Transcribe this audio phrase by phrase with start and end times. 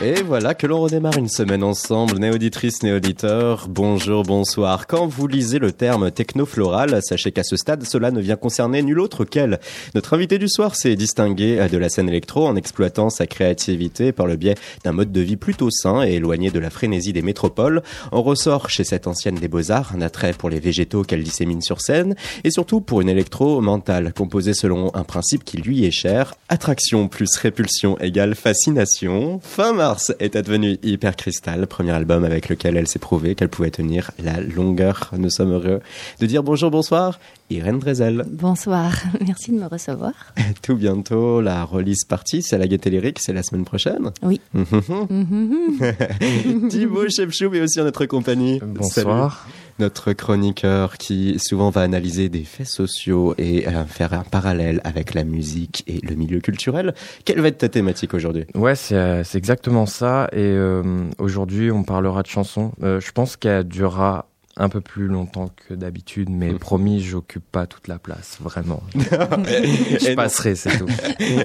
[0.00, 4.86] Et voilà que l'on redémarre une semaine ensemble, néauditrices, néauditeurs, bonjour, bonsoir.
[4.86, 9.00] Quand vous lisez le terme technofloral, sachez qu'à ce stade, cela ne vient concerner nul
[9.00, 9.58] autre qu'elle.
[9.96, 14.26] Notre invité du soir s'est distingué de la scène électro en exploitant sa créativité par
[14.26, 17.82] le biais d'un mode de vie plutôt sain et éloigné de la frénésie des métropoles.
[18.12, 21.80] On ressort chez cette ancienne des beaux-arts un attrait pour les végétaux qu'elle dissémine sur
[21.80, 26.34] scène et surtout pour une électro mentale composée selon un principe qui lui est cher,
[26.48, 29.40] attraction plus répulsion égale fascination.
[29.42, 29.72] Fin
[30.18, 34.40] est advenue Hyper Crystal, premier album avec lequel elle s'est prouvé qu'elle pouvait tenir la
[34.40, 35.10] longueur.
[35.16, 35.80] Nous sommes heureux
[36.20, 38.24] de dire bonjour, bonsoir, Irène Drezel.
[38.30, 38.92] Bonsoir,
[39.26, 40.12] merci de me recevoir.
[40.62, 44.10] Tout bientôt, la release partie, c'est la Gaieté Lyrique, c'est la semaine prochaine.
[44.22, 44.40] Oui.
[46.68, 48.60] Thibaut Chepchou est aussi en notre compagnie.
[48.62, 49.46] Bonsoir.
[49.78, 55.14] Notre chroniqueur qui souvent va analyser des faits sociaux et euh, faire un parallèle avec
[55.14, 56.94] la musique et le milieu culturel.
[57.24, 58.46] Quelle va être ta thématique aujourd'hui?
[58.54, 60.28] Ouais, c'est euh, exactement ça.
[60.32, 60.82] Et euh,
[61.18, 62.72] aujourd'hui, on parlera de chansons.
[62.80, 64.27] je pense qu'elle durera
[64.58, 66.58] un peu plus longtemps que d'habitude, mais mm.
[66.58, 68.82] promis, j'occupe pas toute la place, vraiment.
[68.94, 70.88] je passerai, c'est tout.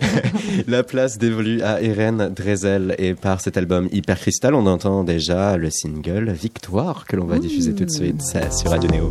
[0.67, 5.57] la place dévolue à Irène Drezel et par cet album Hyper Crystal, on entend déjà
[5.57, 9.09] le single Victoire que l'on va diffuser tout de suite sur Radio Néo.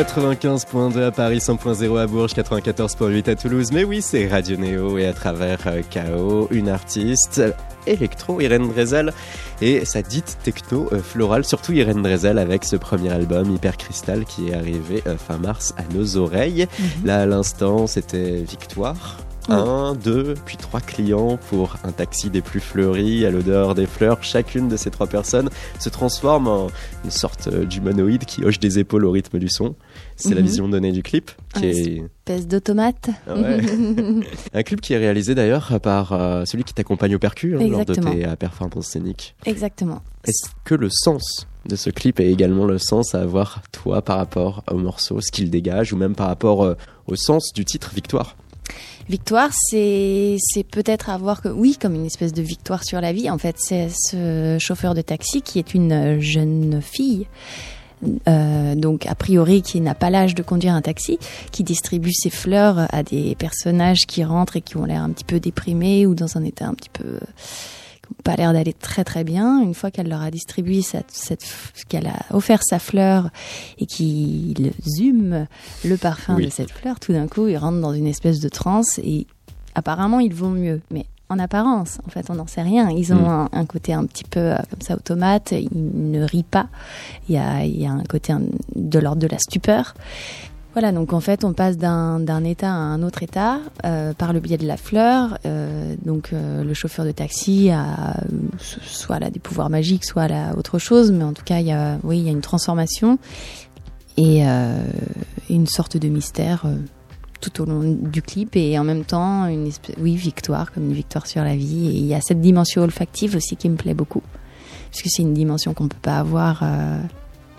[0.00, 3.68] 95.2 à Paris, 100.0 à Bourges, 94.8 à Toulouse.
[3.70, 7.42] Mais oui, c'est Radio Néo et à travers euh, KO, une artiste
[7.86, 9.12] électro, Irène Drezel,
[9.60, 14.24] et sa dite techno euh, florale, surtout Irène Drezel avec ce premier album Hyper Crystal
[14.24, 16.66] qui est arrivé euh, fin mars à nos oreilles.
[16.78, 16.86] Mhm.
[17.04, 19.18] Là, à l'instant, c'était Victoire
[19.48, 24.22] un, deux, puis trois clients pour un taxi des plus fleuris à l'odeur des fleurs.
[24.22, 26.68] Chacune de ces trois personnes se transforme en
[27.04, 29.74] une sorte d'humanoïde qui hoche des épaules au rythme du son.
[30.20, 30.46] C'est la mhm.
[30.46, 31.30] vision donnée du clip.
[31.54, 32.02] Qui est...
[32.28, 33.10] espèce d'automate.
[33.26, 33.34] Ah
[34.52, 37.84] un clip qui est réalisé d'ailleurs par euh, celui qui t'accompagne au percu hein, lors
[37.84, 39.34] de tes euh, performances scéniques.
[39.46, 40.02] Exactement.
[40.24, 44.18] Est-ce que le sens de ce clip est également le sens à avoir toi par
[44.18, 46.74] rapport au morceau, ce qu'il dégage, ou même par rapport euh,
[47.06, 48.36] au sens du titre Victoire?
[49.08, 50.36] Victoire, c'est
[50.70, 53.28] peut-être avoir que oui comme une espèce de victoire sur la vie.
[53.28, 57.26] En fait, c'est ce chauffeur de taxi qui est une jeune fille.
[58.28, 61.18] Euh, donc a priori qui n'a pas l'âge de conduire un taxi,
[61.52, 65.24] qui distribue ses fleurs à des personnages qui rentrent et qui ont l'air un petit
[65.24, 67.18] peu déprimés ou dans un état un petit peu
[68.24, 69.60] pas l'air d'aller très très bien.
[69.62, 71.44] Une fois qu'elle leur a distribué cette, cette
[71.88, 73.30] qu'elle a offert sa fleur
[73.78, 75.46] et qu'ils hument
[75.84, 78.98] le parfum de cette fleur, tout d'un coup, ils rentrent dans une espèce de transe
[79.02, 79.26] et
[79.74, 80.80] apparemment ils vont mieux.
[80.90, 82.90] Mais en apparence, en fait, on n'en sait rien.
[82.90, 83.48] Ils ont mm.
[83.52, 85.52] un, côté un petit peu euh, comme ça automate.
[85.52, 85.70] Ils
[86.10, 86.66] ne rient pas.
[87.28, 88.34] Il y a, il y a un côté
[88.76, 89.94] de l'ordre de la stupeur.
[90.72, 94.38] Voilà, donc en fait, on passe d'un état à un autre état euh, par le
[94.38, 95.38] biais de la fleur.
[95.44, 98.14] Euh, donc euh, le chauffeur de taxi a
[98.58, 101.72] soit là des pouvoirs magiques, soit là autre chose, mais en tout cas, il y
[101.72, 103.18] a, oui, il y a une transformation
[104.16, 104.42] et
[105.48, 106.66] une sorte de mystère
[107.40, 110.94] tout au long du clip et en même temps une espèce, oui, victoire, comme une
[110.94, 111.88] victoire sur la vie.
[111.88, 114.22] Et il y a cette dimension olfactive aussi qui me plaît beaucoup,
[114.90, 116.62] puisque c'est une dimension qu'on peut pas avoir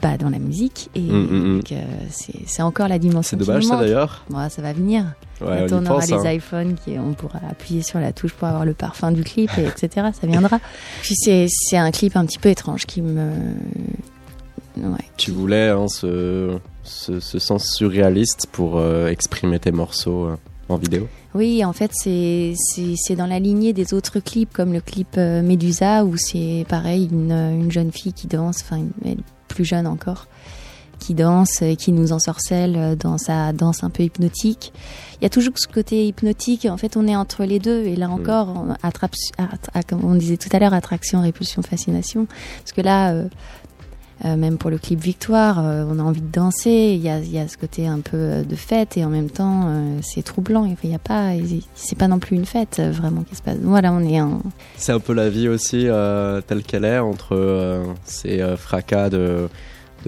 [0.01, 1.61] pas dans la musique et mm, mm, mm.
[2.45, 3.37] c'est encore la dimension.
[3.37, 4.25] C'est dommage ça d'ailleurs.
[4.49, 5.05] ça va venir.
[5.39, 6.33] Ouais, on, aura les hein.
[6.33, 9.65] iPhones qui on pourra appuyer sur la touche pour avoir le parfum du clip et
[9.65, 10.07] etc.
[10.19, 10.59] Ça viendra.
[11.01, 13.31] Puis c'est un clip un petit peu étrange qui me.
[15.17, 20.35] tu voulais hein, ce, ce, sens surréaliste pour euh, exprimer tes morceaux euh,
[20.69, 21.07] en vidéo.
[21.33, 26.03] Oui, en fait, c'est dans la lignée des autres clips, comme le clip euh, Medusa,
[26.03, 28.83] où c'est pareil, une, une, jeune fille qui danse, enfin,
[29.47, 30.27] plus jeune encore,
[30.99, 34.73] qui danse et qui nous ensorcelle dans sa danse un peu hypnotique.
[35.21, 36.65] Il y a toujours ce côté hypnotique.
[36.65, 37.83] En fait, on est entre les deux.
[37.83, 38.11] Et là mm.
[38.11, 39.13] encore, attrape,
[39.87, 42.25] comme on disait tout à l'heure, attraction, répulsion, fascination.
[42.57, 43.27] Parce que là, euh, euh,
[44.23, 46.93] même pour le clip Victoire, euh, on a envie de danser.
[46.95, 49.67] Il y a, ce côté un peu de fête et en même temps,
[50.01, 50.65] c'est troublant.
[50.83, 51.31] Il y a pas,
[51.75, 53.57] c'est pas non plus une fête vraiment qui se passe.
[53.61, 54.41] Voilà, on est un.
[54.77, 55.87] C'est un peu la vie aussi
[56.47, 59.49] telle qu'elle est entre ces fracas de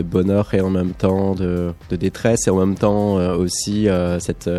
[0.01, 4.49] bonheur et en même temps de, détresse et en même temps euh, aussi euh, cette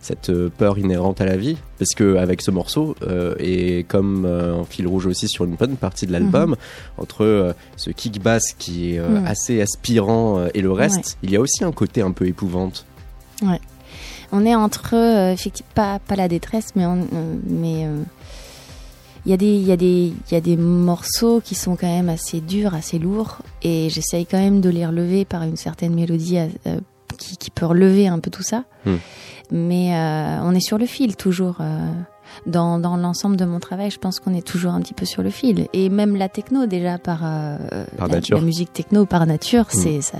[0.00, 4.64] cette peur inhérente à la vie parce que avec ce morceau euh, et comme en
[4.64, 6.56] fil rouge aussi sur une bonne partie de l'album mhm.
[6.98, 11.64] entre ce kick bass qui est assez aspirant et le reste il y a aussi
[11.64, 12.86] un côté un peu épouvante
[13.42, 13.60] ouais
[14.32, 14.94] on est entre
[15.32, 16.86] effectivement pas pas la détresse mais
[17.46, 17.86] mais
[19.26, 21.76] il y, a des, il, y a des, il y a des morceaux qui sont
[21.76, 25.56] quand même assez durs, assez lourds, et j'essaye quand même de les relever par une
[25.56, 26.80] certaine mélodie euh,
[27.18, 28.64] qui, qui, peut relever un peu tout ça.
[28.86, 28.96] Hmm.
[29.50, 31.58] Mais euh, on est sur le fil toujours.
[31.60, 31.78] Euh,
[32.46, 35.22] dans, dans l'ensemble de mon travail, je pense qu'on est toujours un petit peu sur
[35.22, 35.66] le fil.
[35.72, 38.38] Et même la techno, déjà, par, par la, nature.
[38.38, 39.78] la, musique techno par nature, hmm.
[39.78, 40.18] c'est ça.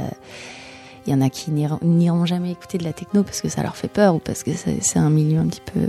[1.06, 3.77] Il y en a qui n'iront jamais écouter de la techno parce que ça leur
[3.77, 5.88] fait peur ou parce que c'est un milieu un petit peu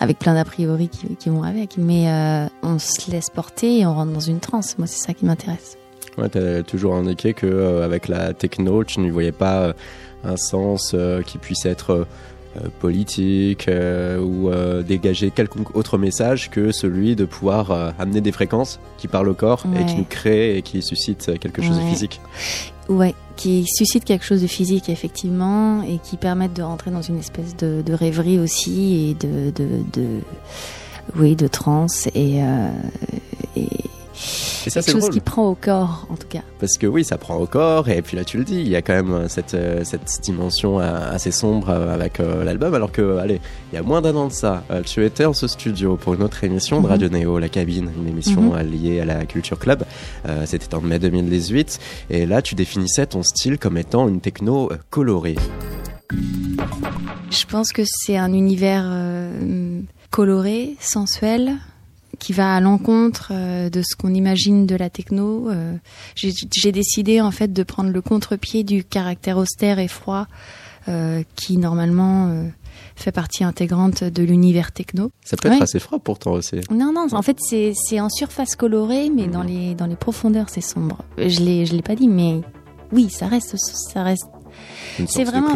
[0.00, 1.76] avec plein d'a priori qui, qui, vont avec.
[1.76, 4.78] Mais euh, on se laisse porter et on rentre dans une transe.
[4.78, 5.76] Moi, c'est ça qui m'intéresse.
[6.18, 9.72] Ouais, tu as toujours indiqué que euh, avec la techno, tu ne voyais pas euh,
[10.24, 12.04] un sens qui puisse être
[12.80, 13.70] politique
[14.20, 14.50] ou
[14.82, 19.64] dégager quelconque autre message que celui de pouvoir amener des fréquences qui parlent au corps
[19.80, 22.20] et qui nous créent et qui suscitent quelque chose de physique.
[22.88, 27.18] Ouais, qui suscite quelque chose de physique effectivement et qui permettent de rentrer dans une
[27.18, 30.06] espèce de, de rêverie aussi et de, de, de
[31.16, 32.70] oui de transe et, euh,
[33.56, 33.68] et
[34.66, 36.42] et ça, quelque chose qui prend au corps, en tout cas.
[36.60, 38.76] Parce que oui, ça prend au corps, et puis là, tu le dis, il y
[38.76, 43.18] a quand même euh, cette, euh, cette dimension euh, assez sombre avec l'album, alors que,
[43.18, 43.40] allez,
[43.72, 46.22] il y a moins d'un an de ça, tu étais en ce studio pour une
[46.22, 46.90] autre émission de mhm.
[46.90, 48.70] Radio Néo, La Cabine, une émission mhm.
[48.70, 49.84] liée à la Culture Club.
[50.44, 51.78] C'était en mai 2018,
[52.10, 55.36] et là, tu définissais ton style comme étant une techno colorée.
[57.30, 58.90] Je pense que c'est un univers
[60.10, 61.56] coloré, sensuel,
[62.18, 65.48] qui va à l'encontre euh, de ce qu'on imagine de la techno.
[65.50, 65.74] Euh,
[66.14, 70.26] j'ai décidé en fait de prendre le contre-pied du caractère austère et froid
[70.88, 72.48] euh, qui normalement
[72.96, 75.10] fait partie intégrante de l'univers techno.
[75.24, 76.56] Ça peut être assez froid pourtant aussi.
[76.70, 80.60] Non, non, en fait c'est en surface colorée, mais dans, les, dans les profondeurs c'est
[80.60, 81.04] sombre.
[81.18, 82.40] Je je l'ai pas dit, mais
[82.92, 84.26] oui, ça reste, ça reste
[85.06, 85.54] c'est vraiment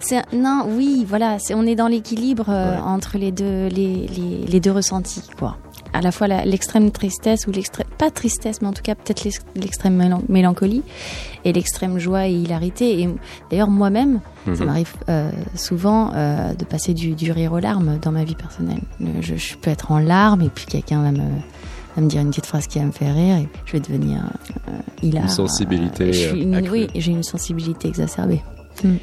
[0.00, 4.60] c'est non oui voilà c'est on est dans l'équilibre entre les deux les, les, les,
[4.60, 5.56] deux ressentis quoi
[5.92, 10.20] à la fois l'extrême tristesse ou l'extrême pas tristesse mais en tout cas peut-être l'extrême
[10.28, 10.82] mélancolie
[11.44, 13.08] et l'extrême joie et hilarité et
[13.50, 14.64] d'ailleurs moi-même ça mhm.
[14.64, 18.82] m'arrive euh, souvent euh, de passer du, du, rire aux larmes dans ma vie personnelle
[19.20, 21.30] je, je peux être en larmes et puis quelqu'un va me
[22.00, 24.22] me dire une petite phrase qui va me faire rire et je vais devenir
[24.68, 25.24] euh, hilar.
[25.24, 26.10] Une sensibilité.
[26.70, 28.42] oui, j'ai une sensibilité exacerbée.
[28.82, 28.96] Hmm.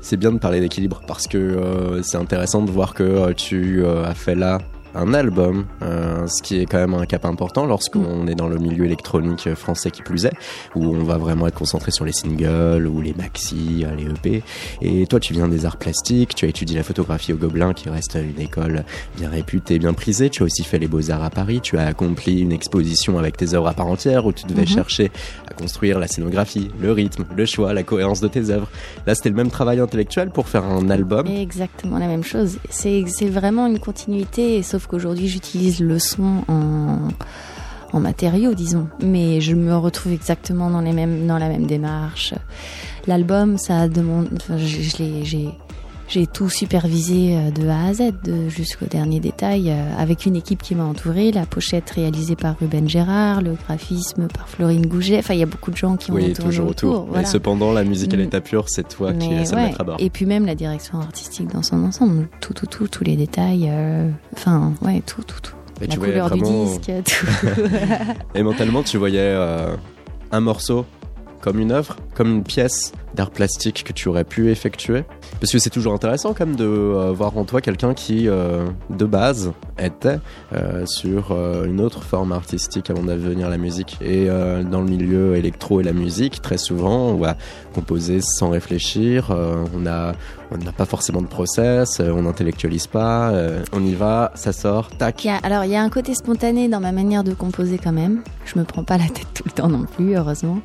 [0.00, 4.34] C'est bien de parler d'équilibre parce que c'est intéressant de voir que tu as fait
[4.34, 4.58] là
[4.94, 8.28] un album, euh, ce qui est quand même un cap important lorsqu'on mm.
[8.28, 10.32] est dans le milieu électronique français qui plus est,
[10.74, 14.42] où on va vraiment être concentré sur les singles ou les maxi, les EP.
[14.82, 17.88] Et toi, tu viens des arts plastiques, tu as étudié la photographie au Gobelin, qui
[17.88, 18.84] reste une école
[19.16, 20.30] bien réputée, bien prisée.
[20.30, 23.54] Tu as aussi fait les beaux-arts à Paris, tu as accompli une exposition avec tes
[23.54, 24.74] œuvres à part entière, où tu devais mm-hmm.
[24.74, 25.10] chercher
[25.48, 28.68] à construire la scénographie, le rythme, le choix, la cohérence de tes œuvres.
[29.06, 31.26] Là, c'était le même travail intellectuel pour faire un album.
[31.26, 32.58] Exactement la même chose.
[32.70, 37.08] C'est vraiment une continuité, sauf qu'aujourd'hui j'utilise le son en,
[37.92, 38.88] en matériaux, disons.
[39.02, 42.34] Mais je me retrouve exactement dans les mêmes, dans la même démarche.
[43.06, 45.48] L'album, ça demande, enfin, j'ai,
[46.10, 48.02] j'ai tout supervisé euh, de A à Z,
[48.48, 51.30] jusqu'au dernier détail, euh, avec une équipe qui m'a entourée.
[51.32, 55.18] La pochette réalisée par Ruben Gérard, le graphisme par Florine Gouget.
[55.18, 57.08] Enfin, il y a beaucoup de gens qui ont Oui, toujours autour.
[57.08, 57.26] autour.
[57.26, 58.20] Cependant, la musique à Mm.
[58.20, 59.64] l'état pur, c'est toi qui Mais de ouais.
[59.66, 59.96] mettre à bord.
[60.00, 63.68] Et puis même la direction artistique dans son ensemble, tout, tout, tout, tous les détails.
[63.70, 65.54] euh, Enfin, ouais, tout, tout, tout.
[65.80, 67.26] Et la tu couleur vraiment- du disque, tout.
[68.34, 69.76] Et mentalement, tu voyais euh,
[70.32, 70.84] un morceau
[71.40, 75.04] comme une œuvre, comme une pièce d'art plastique que tu aurais pu effectuer
[75.40, 78.66] Parce que c'est toujours intéressant quand même de euh, voir en toi quelqu'un qui, euh,
[78.90, 80.20] de base, était
[80.52, 81.32] euh, sur
[81.64, 83.98] une autre forme artistique avant de devenir la musique.
[84.00, 87.36] Et dans le milieu électro et la musique, très souvent, on va
[87.74, 89.34] composer sans réfléchir,
[90.52, 94.52] on n'a pas forcément de process, euh, on n'intellectualise pas, euh, on y va, ça
[94.52, 95.24] sort, tac.
[95.24, 97.78] Il y a- alors, il y a un côté spontané dans ma manière de composer
[97.78, 98.22] quand même.
[98.44, 100.58] Je me prends pas la tête tout le temps non plus, heureusement.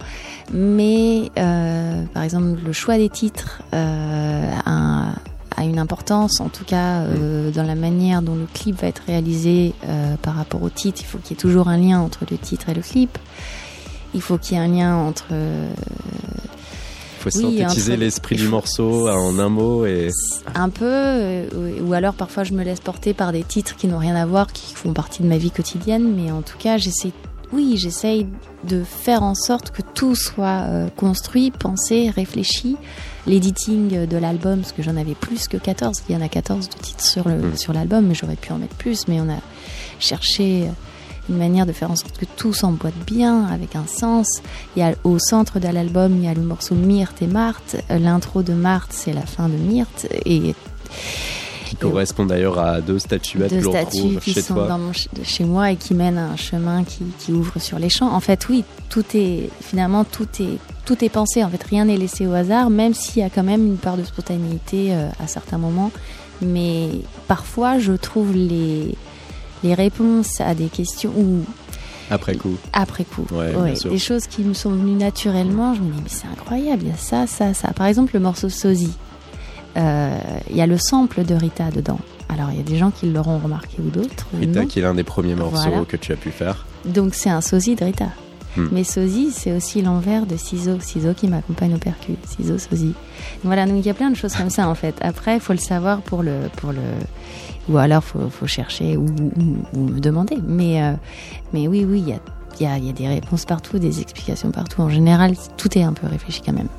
[0.54, 5.10] Mais, euh, par exemple, le choix des titres euh, a,
[5.58, 9.04] a une importance, en tout cas, euh, dans la manière dont le clip va être
[9.08, 9.74] réalisé
[10.22, 11.02] par rapport au titre.
[11.02, 13.18] Il faut qu'il y ait toujours un lien entre le titre et le clip.
[14.14, 15.26] Il faut qu'il y ait un lien entre
[17.32, 20.10] faut Oui, synthétiser l'esprit du morceau en un mot et
[20.54, 21.48] un peu, euh,
[21.82, 24.52] ou alors parfois je me laisse porter par des titres qui n'ont rien à voir,
[24.54, 27.12] qui font partie de ma vie quotidienne, mais en tout cas, j'essaie,
[27.54, 28.28] oui, j'essaye
[28.68, 32.78] de faire en sorte que tout soit euh, construit, pensé, réfléchi.
[33.28, 36.70] L'editing de l'album, parce que j'en avais plus que 14, il y en a 14
[36.70, 37.58] de titres sur le Mhm.
[37.58, 39.40] sur l'album, mais j'aurais pu en mettre plus, mais on a
[40.00, 40.66] cherché
[41.30, 44.28] une manière de faire en sorte que tout s'emboîte bien, avec un sens.
[44.76, 47.78] Il y a au centre de l'album, il y a le morceau Myrte et Marthe.
[47.90, 50.08] L'intro de Marthe, c'est la fin de Myrte.
[50.26, 50.54] Et
[51.66, 54.68] qui correspond d'ailleurs à deux statuettes deux que l'on statues retrouve qui chez sont toi.
[54.68, 57.58] dans mon ch- de chez moi et qui mènent à un chemin qui, qui ouvre
[57.60, 58.14] sur les champs.
[58.14, 61.44] En fait, oui, tout est finalement tout est tout est pensé.
[61.44, 63.98] En fait, rien n'est laissé au hasard, même s'il y a quand même une part
[63.98, 65.92] de spontanéité euh, à certains moments.
[66.44, 66.90] Mais
[67.28, 68.94] parfois, je trouve les
[69.66, 71.44] les réponses à des questions ou
[72.12, 72.56] Après coup.
[72.74, 73.26] après coup.
[73.32, 75.74] Ouais, Ouais, des choses qui me sont venues naturellement.
[75.74, 77.70] Je me dis, mais c'est incroyable, il y a ça, ça, ça.
[77.74, 78.94] Par exemple, le morceau Sosie.
[79.78, 80.18] Euh,
[80.50, 82.00] Il y a le sample de Rita dedans.
[82.30, 84.28] Alors, il y a des gens qui l'auront remarqué ou d'autres.
[84.38, 84.68] Rita non.
[84.68, 85.86] qui est l'un des premiers morceaux Voilà.
[85.86, 86.66] que tu as pu faire.
[86.86, 88.08] Donc, c'est un sosie de Rita.
[88.56, 88.68] Hmm.
[88.72, 90.80] Mais sosie, c'est aussi l'envers de ciseaux.
[90.80, 92.14] Ciseaux qui m'accompagne au percu.
[92.38, 92.94] Ciseaux, sosie.
[93.44, 94.96] Voilà, donc il y a plein de choses comme ça, en fait.
[95.02, 96.80] Après, il faut le savoir pour le, pour le,
[97.70, 100.38] ou alors faut, faut chercher ou, ou, ou me demander.
[100.46, 100.94] Mais, euh,
[101.54, 102.20] mais oui, oui, il y a,
[102.60, 104.82] y, a, il y a des réponses partout, des explications partout.
[104.82, 106.70] En général, tout est un peu réfléchi quand même.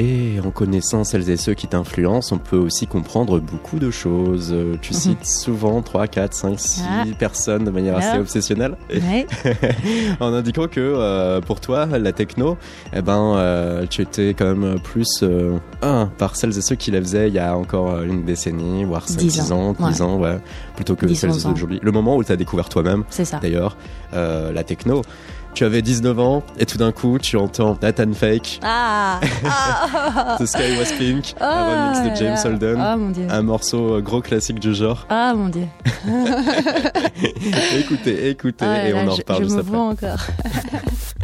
[0.00, 4.54] Et en connaissant celles et ceux qui t'influencent, on peut aussi comprendre beaucoup de choses.
[4.80, 7.04] Tu cites souvent 3, 4, 5, 6 Ah.
[7.18, 8.20] personnes de manière assez Ah.
[8.20, 8.76] obsessionnelle.
[8.90, 9.26] Ouais.
[10.20, 12.56] en indiquant que euh, pour toi, la techno,
[12.92, 16.92] eh ben, euh, tu étais quand même plus euh, un, par celles et ceux qui
[16.92, 20.00] la faisaient il y a encore une décennie, voire 5, 10 6 ans, ans, 10
[20.00, 20.38] ans, ouais,
[20.76, 21.80] plutôt que 10, celles et 11 ceux d'aujourd'hui.
[21.82, 23.02] Le moment où tu as découvert toi-même,
[23.42, 23.76] d'ailleurs,
[24.12, 25.02] la techno.
[25.58, 30.46] Tu avais 19 ans et tout d'un coup tu entends Nathan Fake, Ah, ah, The
[30.46, 32.44] Sky Was Pink, un ah, remix de là James là.
[32.44, 33.26] Holden, mon dieu.
[33.28, 35.04] un morceau euh, gros classique du genre.
[35.10, 35.66] Ah mon dieu.
[37.76, 39.72] écoutez, écoutez Ah là et on en je- reparle je juste me après.
[39.72, 40.26] vois encore.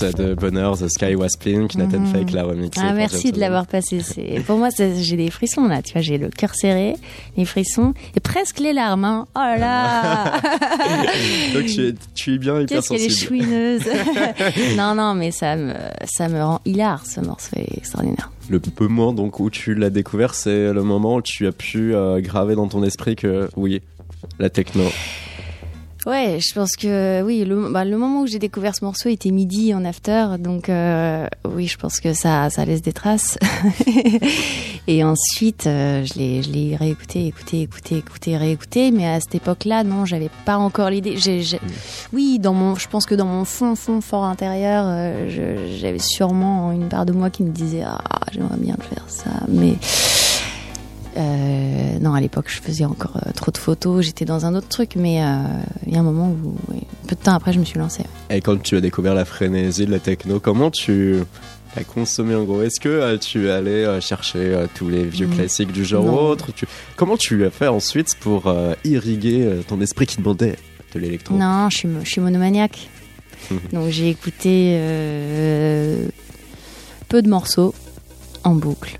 [0.00, 2.12] de Bonheur, The Sky Was Pink, Nathan Mhm.
[2.12, 2.80] Fake l'a remixé.
[2.82, 4.00] Ah, merci de l'avoir passé.
[4.46, 5.82] Pour moi, j'ai des frissons là.
[5.82, 6.94] Tu vois, j'ai le cœur serré,
[7.36, 9.04] les frissons et presque les larmes.
[9.04, 9.26] Hein.
[9.34, 10.32] Oh là là
[11.54, 13.82] Donc tu es, tu es bien Qu'est-ce qu'elle est chouineuse
[14.76, 15.72] Non, non, mais ça me,
[16.04, 17.04] ça me rend hilar.
[17.06, 18.30] Ce morceau est extraordinaire.
[18.48, 22.20] Le moment donc où tu l'as découvert, c'est le moment où tu as pu euh,
[22.20, 23.82] graver dans ton esprit que oui,
[24.38, 24.84] la techno.
[26.06, 29.32] Ouais, je pense que oui, le, bah, le moment où j'ai découvert ce morceau était
[29.32, 33.36] midi en after, donc euh, oui, je pense que ça, ça laisse des traces.
[34.86, 39.34] et ensuite, euh, je l'ai, je l'ai réécouté, écouté, écouté, écouté, réécouté, mais à cette
[39.34, 41.16] époque-là, non, j'avais pas encore l'idée.
[41.16, 41.60] J'ai, j'ai-
[42.12, 46.70] Oui, dans mon, je pense que dans mon fond, fond, fort intérieur, euh, j'avais sûrement
[46.70, 47.98] une part de moi qui me disait ah,
[48.30, 49.74] j'aimerais bien faire ça, mais
[51.16, 54.04] euh, non, à l'époque, je faisais encore euh, trop de photos.
[54.04, 55.36] J'étais dans un autre truc, mais euh,
[55.86, 58.04] il y a un moment où, oui, peu de temps après, je me suis lancée.
[58.30, 61.16] Et quand tu as découvert la frénésie de la techno, comment tu
[61.76, 62.62] as consommé en gros?
[62.62, 65.34] Est-ce que tu es allé euh, chercher tous les vieux Mm.
[65.36, 66.18] classiques du genre Non.
[66.28, 66.52] autre?
[66.54, 66.66] Tu...
[66.96, 68.52] Comment tu as fait ensuite pour
[68.84, 70.56] irriguer ton esprit qui demandait
[70.94, 71.34] de l'électro?
[71.36, 72.88] Non, je suis, mo- je suis monomaniaque.
[73.72, 76.08] Donc j'ai écouté euh,
[77.08, 77.74] peu de morceaux
[78.44, 78.98] en boucle,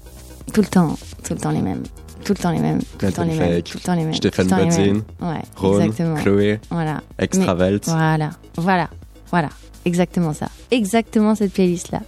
[0.52, 1.82] tout le temps, tout le temps les mêmes,
[2.26, 4.14] tout le temps les mêmes, tout le temps les mêmes, tout le temps les mêmes.
[4.14, 5.00] Stéphane Bodzin.
[5.20, 6.14] Ouais, Ron, exactement.
[6.16, 7.00] Chloé, Voilà.
[7.18, 7.84] Extravelt.
[7.86, 8.90] Voilà, voilà,
[9.30, 9.48] voilà,
[9.84, 12.00] exactement ça, exactement cette playlist là.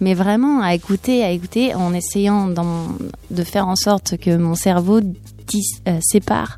[0.00, 2.96] Mais vraiment à écouter, à écouter, en essayant dans-
[3.30, 6.56] de faire en sorte que mon cerveau dis- euh, sépare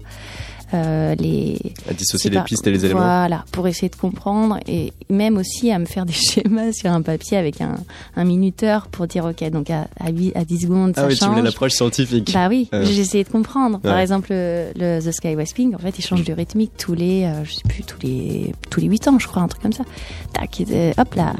[0.72, 1.58] les
[1.88, 3.00] à dissocier les pistes et les éléments.
[3.00, 7.02] Voilà, pour essayer de comprendre et même aussi à me faire des schémas sur un
[7.02, 7.76] papier avec un,
[8.16, 11.16] un minuteur pour dire ok donc à, à, 8 à 10 secondes Ah ça oui,
[11.16, 12.32] tu voulais l'approche scientifique.
[12.32, 12.84] Bah oui, Euh.
[12.84, 13.78] j'ai essayé de comprendre.
[13.80, 14.02] Par Ouais.
[14.02, 17.44] exemple, le, le The Sky Pink, en fait, il change de rythmique tous les, euh,
[17.44, 19.84] je sais plus, tous les, tous les 8 ans, je crois, un truc comme ça.
[20.32, 21.34] Tac, euh, hop là,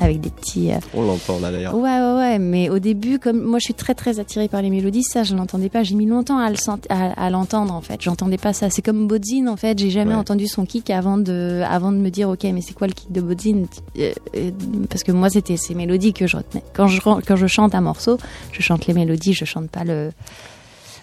[0.00, 0.70] avec des petits.
[0.72, 1.74] euh, On l'entend là d'ailleurs.
[1.74, 2.38] Ouais, ouais, ouais.
[2.38, 5.34] Mais au début, comme moi, je suis très, très attirée par les mélodies, ça, je
[5.34, 5.82] l'entendais pas.
[5.82, 8.00] J'ai mis longtemps à le sent- à, à l'entendre, en fait.
[8.00, 8.67] J'entendais pas ça.
[8.70, 9.78] C'est comme Bodzin, en fait.
[9.78, 10.16] J'ai jamais Ouais.
[10.18, 13.10] entendu son kick avant de, avant de me dire, ok, mais c'est quoi le kick
[13.12, 13.64] de Bodzin
[13.98, 14.50] Euh, euh,
[14.90, 16.62] Parce que moi, c'était ces mélodies que je retenais.
[16.74, 18.18] Quand je, quand je chante un morceau,
[18.52, 20.10] je chante les mélodies, je chante pas le.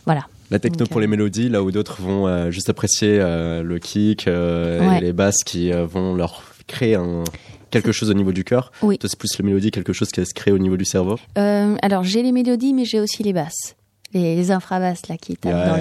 [0.05, 0.27] Voilà.
[0.51, 3.79] La techno pour euh, les mélodies, là où d'autres vont euh, juste apprécier euh, le
[3.79, 4.97] kick euh, Ouais.
[4.97, 7.23] et les basses qui euh, vont leur créer un,
[7.71, 8.71] quelque chose au niveau du cœur.
[8.83, 8.97] Oui.
[8.99, 11.17] Toi, c'est plus les mélodies, quelque chose qui se crée au niveau du cerveau?
[11.39, 13.75] Euh, alors, j'ai les mélodies, mais j'ai aussi les basses.
[14.15, 15.67] Les, les infrabasses, là, qui tapent Ouais.
[15.67, 15.75] dans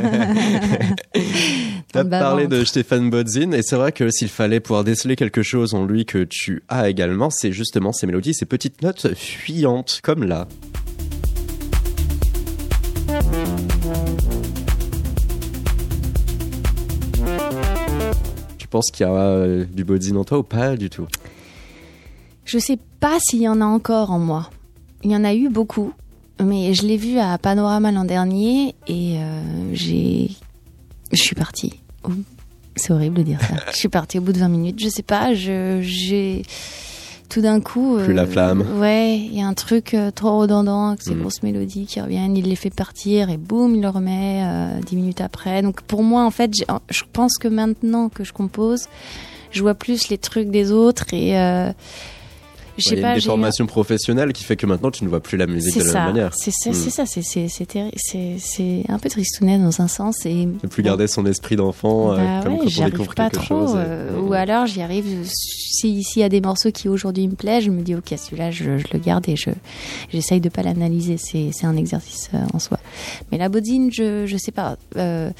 [0.00, 1.22] le.
[1.92, 5.74] T'as parlé de Stéphane Bodzin et c'est vrai que s'il fallait pouvoir déceler quelque chose
[5.74, 10.24] en lui que tu as également, c'est justement ces mélodies, ces petites notes fuyantes comme
[10.24, 10.48] là.
[18.58, 21.06] Tu penses qu'il y a euh, du Bodzin en toi ou pas du tout?
[22.44, 24.50] Je sais pas s'il y en a encore en moi.
[25.04, 25.92] Il y en a eu beaucoup,
[26.42, 30.30] mais je l'ai vu à Panorama l'an dernier et euh, j'ai.
[31.12, 31.80] Je suis partie.
[32.04, 32.10] Oh,
[32.76, 33.54] C'est horrible de dire ça.
[33.72, 34.80] je suis partie au bout de 20 minutes.
[34.80, 36.42] Je sais pas, j'ai.
[37.28, 37.98] Tout d'un coup.
[38.02, 38.64] Plus la flamme.
[38.80, 41.20] Ouais, il y a un truc euh, trop redondant avec ces Mhm.
[41.20, 42.34] grosses mélodies qui reviennent.
[42.38, 45.60] Il les fait partir et boum, il le remet euh, 10 minutes après.
[45.60, 46.52] Donc pour moi, en fait,
[46.88, 48.86] je pense que maintenant que je compose,
[49.50, 51.34] je vois plus les trucs des autres et.
[52.78, 55.20] Euh, y a pas, une j'ai- déformation professionnelle qui fait que maintenant tu ne vois
[55.20, 56.30] plus la musique de la ça, même manière.
[56.36, 56.74] c'est ça, Mm.
[56.74, 57.04] c'est ça,
[58.38, 62.16] c'est un peu tristounet dans un sens et Ne plus garder son esprit d'enfant euh,
[62.16, 63.70] Bah comme ouais, quand on découvre pas quelque trop, chose.
[63.74, 65.04] et- euh, ou alors j'y arrive.
[65.24, 68.50] Si s'il y a des morceaux qui aujourd'hui me plaisent, je me dis ok celui-là
[68.50, 69.50] je, je le garde et je
[70.10, 71.16] j'essaye de pas l'analyser.
[71.18, 72.78] C'est c'est un exercice euh, en soi.
[73.30, 74.76] Mais la Bodine, je je sais pas.
[74.96, 75.30] euh,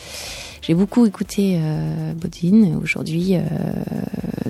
[0.62, 2.78] j'ai beaucoup écouté euh, Bodine.
[2.82, 3.40] Aujourd'hui, euh,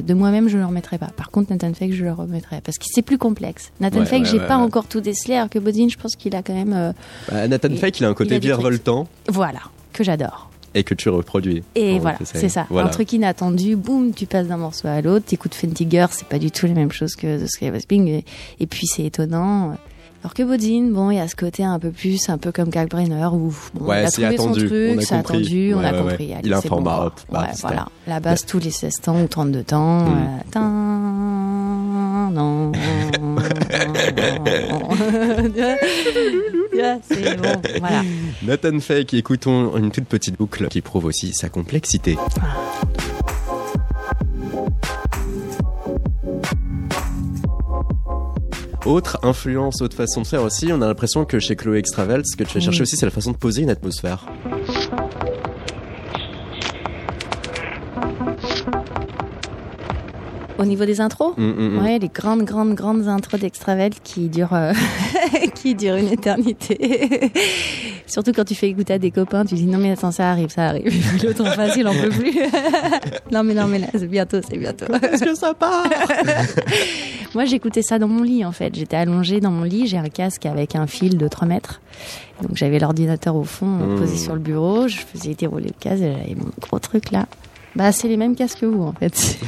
[0.02, 1.10] de moi-même, je ne le remettrai pas.
[1.16, 3.70] Par contre, Nathan Fake, je le remettrai parce que c'est plus complexe.
[3.80, 4.62] Nathan Ouais, Fake, ouais, j'ai ouais, pas ouais.
[4.64, 6.72] encore tout décelé, alors que Bodine, je pense qu'il a quand même.
[6.72, 6.92] euh,
[7.30, 8.58] Bah, Nathan Il- Fake, il a un il côté a du truc.
[8.60, 9.60] virevoltant voilà,
[9.92, 10.50] que j'adore.
[10.74, 11.64] et que tu reproduis.
[11.74, 12.66] Et voilà, c'est- ça.
[12.70, 12.88] voilà.
[12.88, 16.38] Un truc inattendu, boum, tu passes d'un morceau à l'autre, t'écoutes Fenty Girl, c'est pas
[16.38, 18.24] du tout la même chose que The Sky Was Pink, et,
[18.60, 19.76] et puis c'est étonnant.
[20.24, 22.70] Alors que Bodine, bon, il y a ce côté un peu plus, un peu comme
[22.70, 25.36] Kalkbrenner, où bon, Ouais, il a trouvé attendu, son truc, on a c'est compris.
[25.36, 25.98] attendu, on a ouais, ouais.
[26.10, 26.34] compris.
[26.34, 27.86] Allez, Il a un format, bon, hop, bah, voilà.
[28.08, 30.06] La base tous les 16 temps ou 32 temps.
[30.06, 30.08] Mm.
[30.08, 32.72] euh, tin, non.
[37.08, 38.02] c'est bon, voilà.
[38.42, 42.16] Nathan Fake, écoutons une toute petite boucle qui prouve aussi sa complexité.
[48.88, 52.36] Autre influence, autre façon de faire aussi, on a l'impression que chez Chloé Extravelt, ce
[52.38, 52.82] que tu as cherché Oui.
[52.84, 54.24] aussi, c'est la façon de poser une atmosphère.
[60.58, 61.84] Au niveau des intros Mm, mm, mm.
[61.84, 64.72] Ouais, les grandes, grandes, grandes intros d'Extravel qui durent, euh,
[65.54, 67.30] qui durent une éternité.
[68.08, 70.48] Surtout quand tu fais écouter à des copains, tu dis non mais attends, ça arrive,
[70.48, 70.90] ça arrive.
[71.24, 72.34] L'autre en face, il en peut plus.
[73.30, 74.86] non mais non mais là, c'est bientôt, c'est bientôt.
[75.12, 75.84] Est-ce que ça part?
[77.34, 78.74] Moi, j'écoutais ça dans mon lit, en fait.
[78.74, 81.80] J'étais allongée dans mon lit, j'ai un casque avec un fil de 3 mètres.
[82.42, 83.96] Donc, j'avais l'ordinateur au fond, Mmh.
[83.98, 84.88] posé sur le bureau.
[84.88, 87.26] Je faisais dérouler le casque et j'avais mon gros truc là.
[87.76, 89.38] Bah, c'est les mêmes casques que vous, en fait.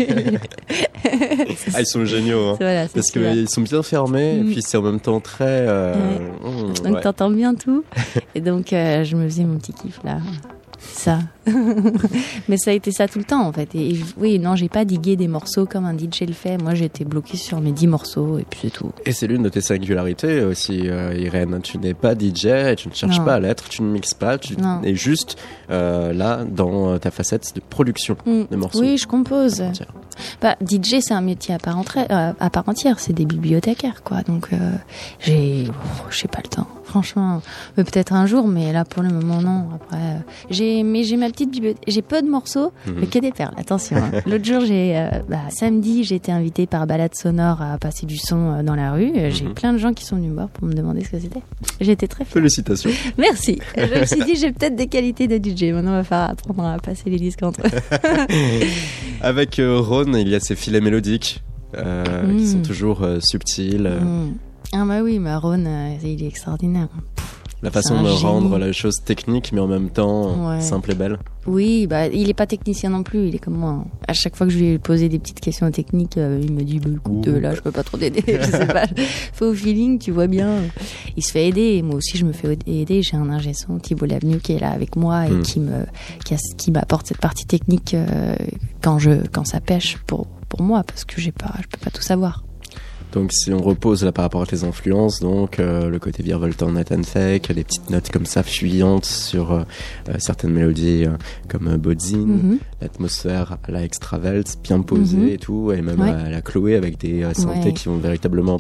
[1.75, 2.51] Ah, ils sont géniaux.
[2.51, 2.57] hein.
[2.61, 4.47] voilà, Parce qu'ils sont bien fermés, et Mm.
[4.53, 5.45] puis c'est en même temps très.
[5.69, 6.51] euh, Ouais.
[6.51, 7.01] mm, Donc, ouais.
[7.01, 7.83] t'entends bien tout.
[8.35, 10.19] Et donc, euh, je me faisais mon petit kiff là.
[10.79, 11.19] Ça.
[12.49, 13.75] Mais ça a été ça tout le temps, en fait.
[13.75, 16.57] Et, et oui, non, j'ai pas digué des morceaux comme un DJ le fait.
[16.59, 18.93] Moi, j'étais bloquée sur mes 10 morceaux et puis c'est tout.
[19.07, 21.61] Et c'est l'une de tes singularités aussi, euh, Irène.
[21.63, 23.25] Tu n'es pas DJ, et tu ne cherches Non.
[23.25, 24.81] pas à l'être, tu ne mixes pas, tu Non.
[24.83, 25.37] es juste
[25.71, 28.43] euh, là dans ta facette de production Mm.
[28.51, 28.81] de morceaux.
[28.81, 29.63] Oui, je compose.
[30.43, 32.99] Bah, DJ, c'est un métier à part, entière, euh, à part entière.
[33.01, 34.23] C'est des bibliothécaires, quoi.
[34.23, 34.57] Donc, euh,
[35.21, 36.67] j'ai, oh, j'ai pas le temps.
[36.85, 37.41] Franchement,
[37.77, 39.69] peut-être un jour, mais là, pour le moment, non.
[39.77, 40.19] Après, euh,
[40.51, 41.83] j'ai, mais j'ai ma petite bibliothèque.
[41.87, 42.95] J'ai peu de morceaux, Mhm.
[43.01, 43.55] mais que des perles.
[43.57, 43.97] Attention.
[43.97, 44.11] hein.
[44.27, 48.19] L'autre jour, j'ai, euh, bah, samedi, j'ai été invitée par Balade Sonore à passer du
[48.19, 49.13] son euh, dans la rue.
[49.17, 49.55] Euh, J'ai Mhm.
[49.55, 51.41] plein de gens qui sont venus me voir pour me demander ce que c'était.
[51.81, 52.35] J'ai été très fière.
[52.35, 52.91] Félicitations.
[53.19, 53.59] Merci.
[53.77, 55.73] Je me suis dit, j'ai peut-être des qualités de DJ.
[55.73, 57.71] Maintenant, on va faire apprendre à passer les disques entre eux.
[59.21, 61.43] Avec euh, Ron, il y a ces filets mélodiques
[61.77, 62.05] euh,
[62.37, 62.47] qui Mm.
[62.47, 63.83] sont toujours euh, subtils.
[63.89, 64.35] Mm.
[64.73, 66.89] Ah bah oui, Maron, euh, il est extraordinaire.
[67.63, 68.23] La façon de génie.
[68.23, 70.61] rendre la chose technique, mais en même temps Ouais.
[70.63, 71.19] simple et belle.
[71.47, 73.85] Oui, bah il est pas technicien non plus, il est comme moi.
[74.09, 76.63] À chaque fois que je lui ai posé des petites questions techniques, euh, il me
[76.63, 77.31] dit bah, écoute, Ouh.
[77.31, 78.87] euh, là je peux pas trop t'aider, je sais pas.
[78.87, 80.57] Fais au feeling, tu vois bien.
[81.17, 83.03] Il se fait aider, moi aussi je me fais aider.
[83.03, 85.43] J'ai un ingé son Thibault Lavenu qui est là avec moi et Mm.
[85.43, 85.85] qui me
[86.57, 88.35] qui, m'apporte cette partie technique euh,
[88.83, 91.91] quand je quand ça pêche pour pour moi parce que j'ai pas je peux pas
[91.91, 92.43] tout savoir.
[93.13, 96.71] Donc si on repose là par rapport à tes influences, donc euh, le côté virevoltant
[96.71, 99.63] Nathan Fake, des petites notes comme ça fuyantes sur euh,
[100.09, 101.17] euh, certaines mélodies euh,
[101.49, 102.59] comme Bodzin, Mhm.
[102.81, 105.29] l'atmosphère à la Extravelt bien posée Mhm.
[105.29, 106.11] et tout, et même Ouais.
[106.11, 107.73] à la Chloé avec des synthés Ouais.
[107.73, 108.59] qui vont véritablement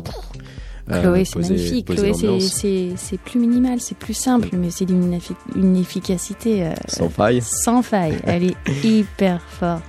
[0.88, 1.86] Chloé, c'est magnifique.
[1.86, 5.16] Chloé, c'est- plus minimal, c'est plus simple, mais c'est d'une
[5.54, 7.40] une efficacité sans faille.
[7.42, 8.18] sans faille.
[8.24, 9.84] Elle est hyper forte.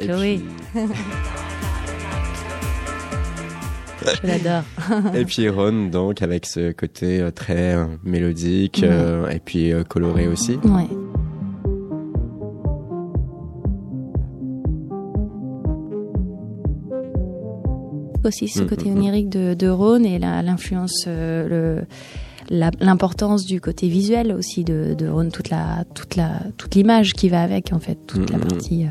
[0.00, 0.40] Chloé.
[4.22, 4.62] Je l'adore.
[5.14, 10.26] et puis Ron, donc avec ce côté euh, très euh, mélodique euh, et puis coloré
[10.28, 10.56] aussi.
[10.64, 10.88] Ouais.
[18.24, 18.96] Aussi ce Mhm, côté mhm.
[18.98, 21.80] onirique de, de Rhône et l'influence, euh,
[22.50, 27.28] l'importance du côté visuel aussi de, de Rhône, toute la, toute la, toute l'image qui
[27.28, 28.88] va avec en fait, toute la partie, euh,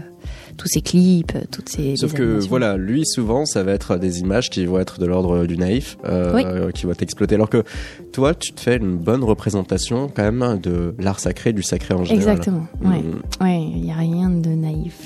[0.59, 1.95] tous ces clips, toutes ces.
[1.95, 5.45] Sauf que voilà, lui souvent ça va être des images qui vont être de l'ordre
[5.47, 6.73] du naïf, euh, Oui.
[6.73, 7.35] qui vont t'exploiter.
[7.35, 7.63] Alors que
[8.11, 12.03] toi, tu te fais une bonne représentation quand même de l'art sacré, du sacré en
[12.03, 12.29] général.
[12.33, 12.67] Exactement.
[12.83, 12.99] Ouais.
[13.01, 13.43] Mm.
[13.43, 14.97] Ouais, il n'y a rien de naïf.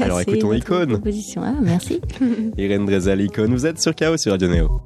[0.00, 0.88] Alors écoutons votre Icône.
[0.92, 1.42] proposition.
[1.44, 2.00] Ah, merci.
[2.58, 4.80] Irène Drezal, Icône, vous êtes sur Chaos sur Radio Néo.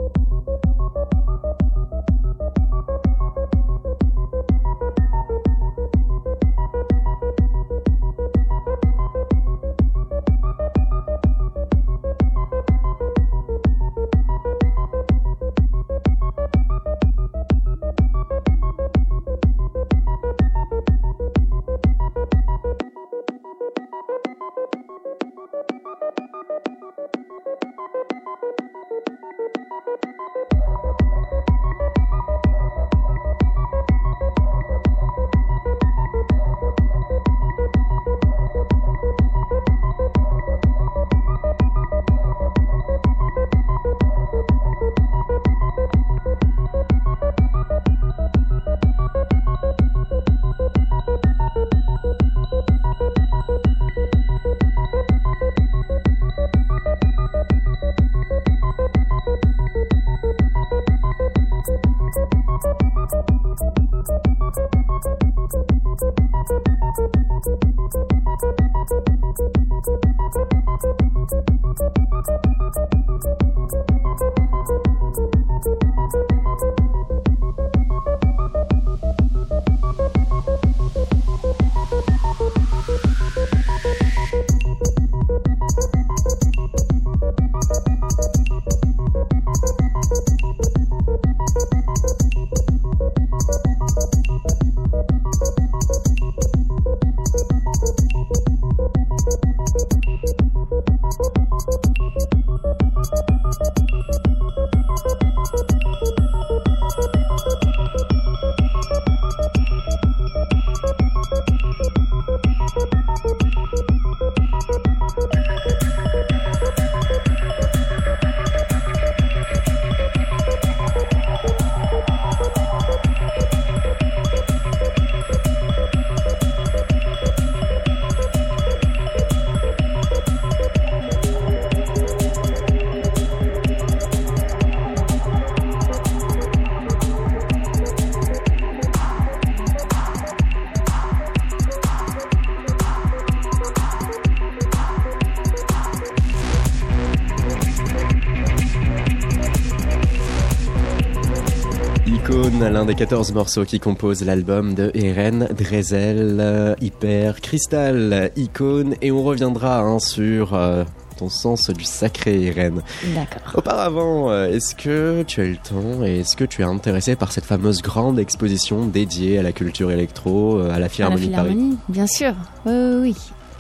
[152.24, 159.10] Icône, l'un des 14 morceaux qui composent l'album de Eren Drezel, Hyper Crystal, Icône, et
[159.10, 160.84] on reviendra hein, sur euh,
[161.18, 162.82] ton sens du sacré Eren.
[163.14, 163.52] D'accord.
[163.58, 167.16] Auparavant, euh, est-ce que tu as eu le temps et est-ce que tu es intéressé
[167.16, 171.30] par cette fameuse grande exposition dédiée à la culture électro, euh, à la Philharmonie, à
[171.38, 172.34] la Philharmonie, bien sûr.
[172.66, 173.16] Oui, oui, oui.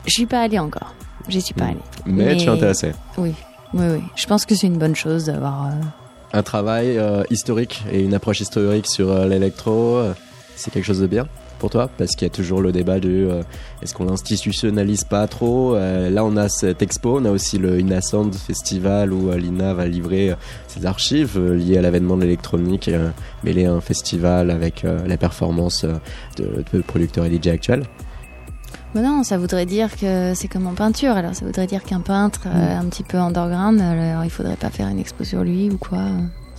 [0.06, 0.94] Je suis pas allée encore.
[1.28, 1.68] J'y suis pas Mm.
[1.68, 1.80] allée.
[2.06, 2.92] Mais, tu es intéressé.
[3.18, 3.32] Oui,
[3.74, 4.00] oui, oui.
[4.14, 5.66] Je pense que c'est une bonne chose d'avoir.
[5.66, 5.70] euh,
[6.32, 10.14] Un travail euh, historique et une approche historique sur euh, l'électro, euh,
[10.56, 11.26] c'est quelque chose de bien
[11.58, 13.42] pour toi Parce qu'il y a toujours le débat de euh,
[13.82, 17.78] est-ce qu'on l'institutionnalise pas trop Euh, Là, on a cette expo, on a aussi le
[17.78, 20.34] Inasound Festival où euh, l'INA va livrer
[20.66, 23.10] ses archives liées à l'avènement de l'électronique, euh,
[23.44, 25.84] mêler un festival avec la performance
[26.36, 27.84] de, de producteurs et DJ actuels.
[28.94, 31.12] Mais non, ça voudrait dire que c'est comme en peinture.
[31.16, 32.50] Alors, ça voudrait dire qu'un peintre Mm.
[32.54, 35.78] euh, un petit peu underground, alors il faudrait pas faire une expo sur lui ou
[35.78, 36.02] quoi.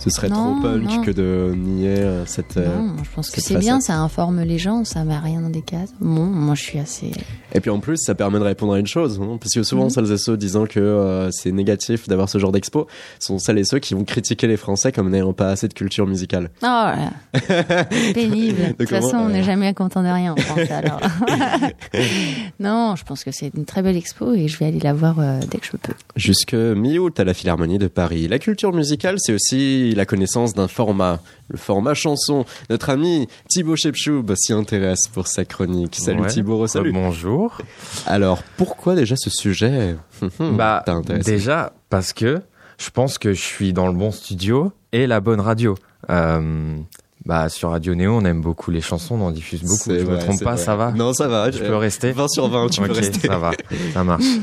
[0.04, 1.02] Ce serait Non, trop punk non.
[1.02, 2.58] que de nier euh, cette...
[2.58, 5.48] euh, non, je pense que c'est bien, ça informe les gens, ça met rien dans
[5.48, 5.94] des cases.
[5.98, 7.10] Bon, moi je suis assez.
[7.54, 9.84] Et puis en plus, ça permet de répondre à une chose, hein, parce que souvent,
[9.84, 9.90] Mhm.
[9.90, 12.86] celles et ceux disant que euh, c'est négatif d'avoir ce genre d'expo
[13.18, 16.06] sont celles et ceux qui vont critiquer les Français comme n'ayant pas assez de culture
[16.06, 16.50] musicale.
[16.62, 17.12] Oh là.
[18.14, 18.74] Pénible.
[18.78, 21.00] De toute façon, on n'est jamais content de rien en France alors.
[22.60, 25.18] non, je pense que c'est une très belle expo et je vais aller la voir
[25.18, 25.92] euh, dès que je peux.
[26.16, 28.28] Jusque mi-août à la Philharmonie de Paris.
[28.28, 32.44] La culture musicale, c'est aussi la connaissance d'un format, le format chanson.
[32.70, 35.96] Notre ami Thibaut Chepchoub s'y intéresse pour sa chronique.
[35.96, 36.28] Salut Ouais.
[36.28, 36.92] Thibaut, salut.
[36.92, 37.58] Bonjour.
[38.06, 39.96] Alors, pourquoi déjà ce sujet?
[40.38, 40.84] Bah,
[41.24, 42.40] déjà parce que
[42.78, 45.74] je pense que je suis dans le bon studio et la bonne radio.
[46.10, 46.76] Euh,
[47.24, 49.90] bah, sur Radio Néo, on aime beaucoup les chansons, on en diffuse beaucoup.
[49.90, 50.64] Je me vrai, trompe pas, vrai.
[50.64, 50.92] ça va?
[50.92, 51.50] Non, ça va.
[51.50, 52.12] Je peux rester?
[52.12, 53.28] 20 sur 20, tu peux rester.
[53.28, 53.52] ça va,
[53.92, 54.24] ça marche.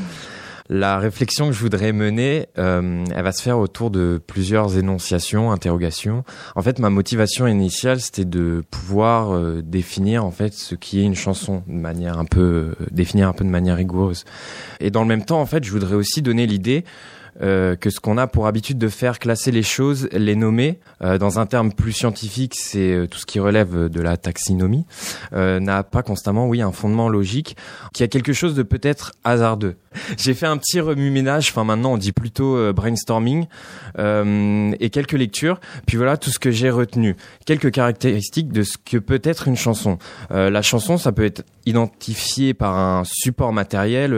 [0.74, 5.52] La réflexion que je voudrais mener, euh, elle va se faire autour de plusieurs énonciations,
[5.52, 6.24] interrogations.
[6.56, 11.04] En fait, ma motivation initiale, c'était de pouvoir euh, définir en fait ce qui est
[11.04, 12.40] une chanson de manière un peu
[12.80, 14.24] euh, définir un peu de manière rigoureuse.
[14.80, 16.86] Et dans le même temps, en fait, je voudrais aussi donner l'idée
[17.42, 21.18] euh, que ce qu'on a pour habitude de faire, classer les choses, les nommer, euh,
[21.18, 24.86] dans un terme plus scientifique, c'est euh, tout ce qui relève de la taxinomie,
[25.34, 27.58] euh, n'a pas constamment, oui, un fondement logique,
[27.94, 29.76] qui a quelque chose de peut-être hasardeux.
[30.18, 33.46] J'ai fait un petit remue-ménage, enfin maintenant on dit plutôt brainstorming,
[33.98, 37.18] et quelques lectures, puis voilà tout ce que j'ai retenu.
[37.46, 39.98] Quelques caractéristiques de ce que peut être une chanson.
[40.30, 44.14] La chanson, ça peut être identifié par un support matériel,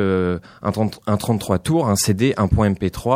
[0.62, 3.13] un, 30 un 33 tours, un CD, un point MP3.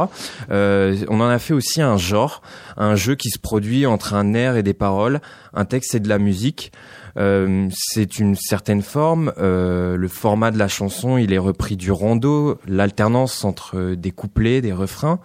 [0.51, 2.41] Euh, on en a fait aussi un genre,
[2.77, 5.21] un jeu qui se produit entre un air et des paroles,
[5.53, 6.71] un texte et de la musique.
[7.17, 9.33] Euh, c'est une certaine forme.
[9.37, 14.61] Euh, le format de la chanson, il est repris du rondo, l'alternance entre des couplets,
[14.61, 15.19] des refrains.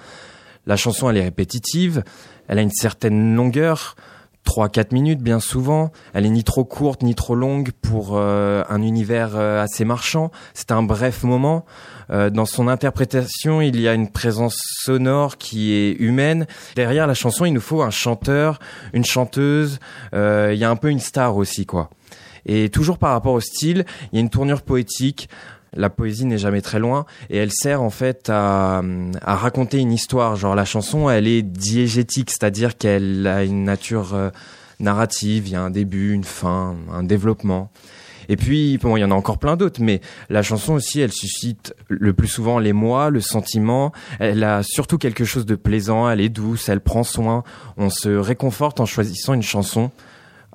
[0.67, 2.03] La chanson, elle est répétitive,
[2.49, 3.97] elle a une certaine longueur,
[4.47, 5.93] 3-4 minutes bien souvent.
[6.15, 10.31] Elle est ni trop courte ni trop longue pour euh, un univers euh, assez marchand.
[10.55, 11.65] C'est un bref moment.
[12.11, 16.47] Euh, dans son interprétation, il y a une présence sonore qui est humaine.
[16.77, 18.59] Derrière la chanson, il nous faut un chanteur,
[18.93, 19.79] une chanteuse.
[20.13, 21.91] Il y a un peu une star aussi, quoi.
[22.45, 25.29] Et toujours par rapport au style, il y a une tournure poétique.
[25.75, 28.83] La poésie n'est jamais très loin et elle sert en fait à,
[29.23, 30.37] raconter une histoire.
[30.37, 34.31] Genre la chanson, elle est diégétique, c'est-à-dire qu'elle a une nature euh,
[34.81, 35.49] narrative.
[35.49, 37.71] Il y a un début, une fin, un développement.
[38.29, 41.13] Et puis, bon, il y en a encore plein d'autres, mais la chanson aussi, elle
[41.13, 43.93] suscite le plus souvent l'émoi, le sentiment.
[44.21, 47.45] Elle a surtout quelque chose de plaisant, elle est douce, elle prend soin.
[47.77, 49.91] On se réconforte en choisissant une chanson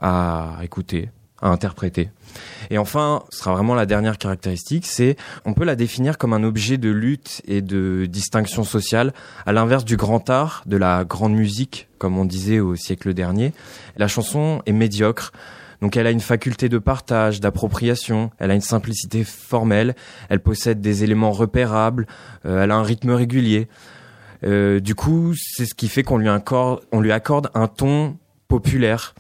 [0.01, 1.10] à écouter,
[1.41, 2.10] à interpréter.
[2.69, 6.43] Et enfin, ce sera vraiment la dernière caractéristique, c'est on peut la définir comme un
[6.43, 9.13] objet de lutte et de distinction sociale,
[9.45, 13.54] à l'inverse du grand art, de la grande musique, comme on disait au siècle dernier.
[13.97, 15.32] La chanson est médiocre.
[15.82, 19.95] Donc elle a une faculté de partage, d'appropriation, elle a une simplicité formelle,
[20.28, 22.08] elle possède des éléments repérables,
[22.45, 23.67] euh, elle a un rythme régulier.
[24.43, 26.30] Euh, du coup, c'est ce qui fait qu'on lui
[26.93, 29.13] lui accorde un ton populaire.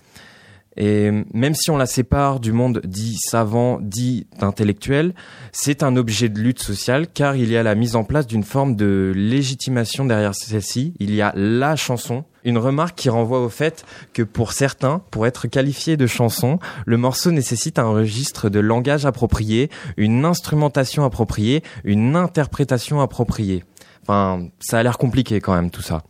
[0.77, 5.15] Et même si on la sépare du monde dit savant, dit intellectuel,
[5.51, 8.43] c'est un objet de lutte sociale car il y a la mise en place d'une
[8.43, 10.93] forme de légitimation derrière celle-ci.
[10.99, 12.25] Il y a la chanson.
[12.43, 16.97] Une remarque qui renvoie au fait que pour certains, pour être qualifié de chanson, le
[16.97, 23.63] morceau nécessite un registre de langage approprié, une instrumentation appropriée, une interprétation appropriée.
[24.03, 26.03] Enfin, ça a l'air compliqué quand même tout ça.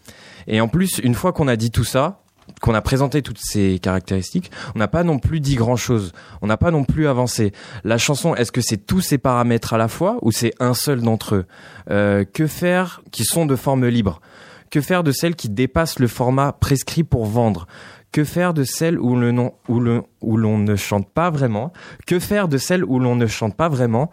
[0.45, 2.21] Et en plus, une fois qu'on a dit tout ça,
[2.61, 6.11] qu'on a présenté toutes ces caractéristiques, on n'a pas non plus dit grand-chose.
[6.41, 7.51] On n'a pas non plus avancé.
[7.83, 11.01] La chanson, est-ce que c'est tous ces paramètres à la fois ou c'est un seul
[11.01, 11.45] d'entre eux?
[11.89, 14.21] Euh, Que faire qui sont de forme libre?
[14.69, 17.67] Que faire de celles qui dépassent le format prescrit pour vendre?
[18.11, 21.71] Que faire de celles où le nom, où le, où l'on ne chante pas vraiment?
[22.05, 24.09] Que faire de celles où l'on ne chante pas vraiment?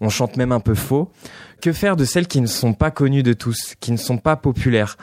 [0.00, 1.10] On chante même un peu faux.
[1.60, 4.36] Que faire de celles qui ne sont pas connues de tous, qui ne sont pas
[4.36, 4.96] populaires?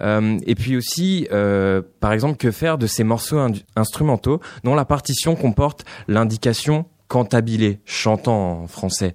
[0.00, 3.38] Et puis aussi, euh, par exemple, que faire de ces morceaux
[3.76, 9.14] instrumentaux dont la partition comporte l'indication cantabilé, chantant en français.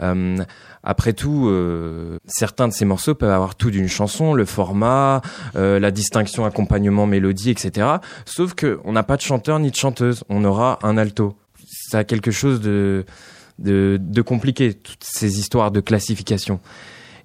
[0.00, 0.38] Euh,
[0.82, 5.20] après tout, euh, certains de ces morceaux peuvent avoir tout d'une chanson, le format,
[5.56, 7.86] euh, la distinction accompagnement mélodie, etc.
[8.24, 11.36] Sauf que on n'a pas de chanteur ni de chanteuse, on aura un alto.
[11.90, 13.04] Ça a quelque chose de
[14.24, 16.60] compliqué, toutes ces histoires de classification.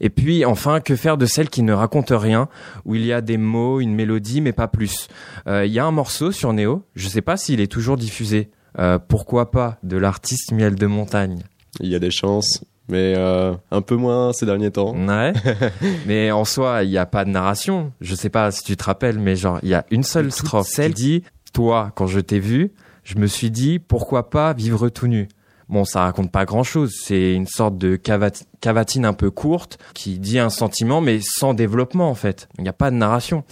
[0.02, 2.50] Et puis enfin, que faire de celles qui ne racontent rien,
[2.86, 5.08] où il y a des mots, une mélodie, mais pas plus.
[5.48, 8.50] Euh, il y a un morceau sur Néo, je sais pas s'il est toujours diffusé.
[8.80, 11.44] Euh, pourquoi pas de l'artiste Miel de Montagne.
[11.80, 14.96] Il y a des chances mais euh, un peu moins ces derniers temps.
[14.96, 15.34] Ouais.
[16.06, 17.92] mais en soi, il n'y a pas de narration.
[18.02, 20.68] Je sais pas si tu te rappelles, mais genre, il y a une seule strophe.
[20.68, 22.72] Celle dit, toi, quand je t'ai vu,
[23.04, 25.28] je me suis dit, pourquoi pas vivre tout nu?
[25.70, 26.94] Bon, ça raconte pas grand chose.
[27.04, 32.10] C'est une sorte de cavatine un peu courte qui dit un sentiment, mais sans développement,
[32.10, 32.48] en fait.
[32.58, 33.44] Il n'y a pas de narration.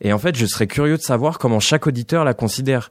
[0.00, 2.90] Et en fait, je serais curieux de savoir comment chaque auditeur la considère.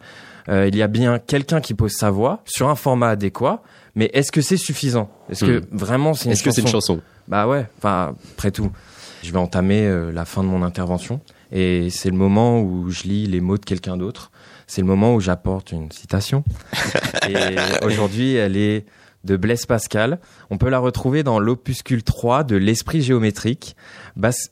[0.50, 3.62] Euh, il y a bien quelqu'un qui pose sa voix sur un format adéquat,
[3.96, 5.10] mais est-ce que c'est suffisant?
[5.30, 5.66] Est-ce que hmm.
[5.72, 7.02] vraiment c'est une Est-ce que c'est une chanson?
[7.28, 8.72] Bah ouais, enfin après tout.
[9.24, 11.20] Je vais entamer euh, la fin de mon intervention
[11.52, 14.32] et c'est le moment où je lis les mots de quelqu'un d'autre.
[14.68, 16.44] C'est le moment où j'apporte une citation.
[17.30, 18.86] et aujourd'hui, elle est
[19.24, 20.20] de Blaise Pascal.
[20.50, 23.76] On peut la retrouver dans l'opuscule 3 de l'esprit géométrique.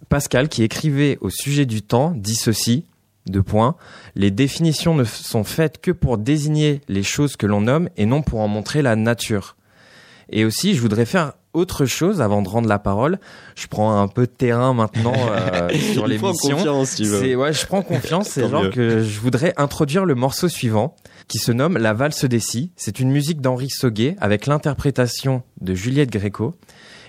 [0.10, 2.86] Pascal, qui écrivait au sujet du temps, dit ceci,
[3.28, 3.76] deux points,
[4.16, 8.22] les définitions ne sont faites que pour désigner les choses que l'on nomme et non
[8.22, 9.56] pour en montrer la nature.
[10.30, 13.20] Et aussi, je voudrais faire autre chose avant de rendre la parole.
[13.56, 16.86] Je prends un peu de terrain maintenant euh, sur l'émission.
[16.86, 18.30] C'est ouais, je prends confiance.
[18.30, 20.96] C'est genre que je voudrais introduire le morceau suivant,
[21.28, 22.72] qui se nomme La valse des si.
[22.76, 26.56] C'est une musique d'Henri Sauguet avec l'interprétation de Juliette Gréco,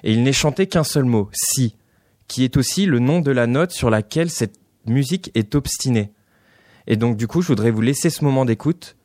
[0.04, 1.76] et il n'est chanté qu'un seul mot, si,
[2.28, 6.12] qui est aussi le nom de la note sur laquelle cette musique est obstinée.
[6.87, 8.96] Et donc du coup, je voudrais vous laisser ce moment d'écoute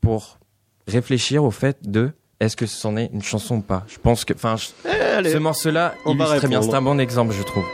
[0.00, 0.38] pour
[0.86, 3.84] réfléchir au fait de est-ce que c'en est une chanson ou pas?
[3.88, 6.62] Je pense que, enfin, eh, ce morceau-là illustre très bien.
[6.62, 7.64] C'est un bon exemple, je trouve.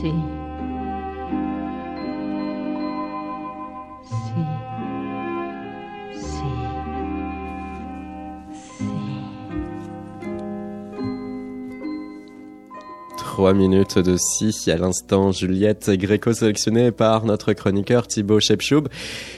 [0.00, 0.37] Sí.
[13.38, 18.88] Trois minutes de si à l'instant Juliette Gréco sélectionnée par notre chroniqueur Thibaut Shepchoub.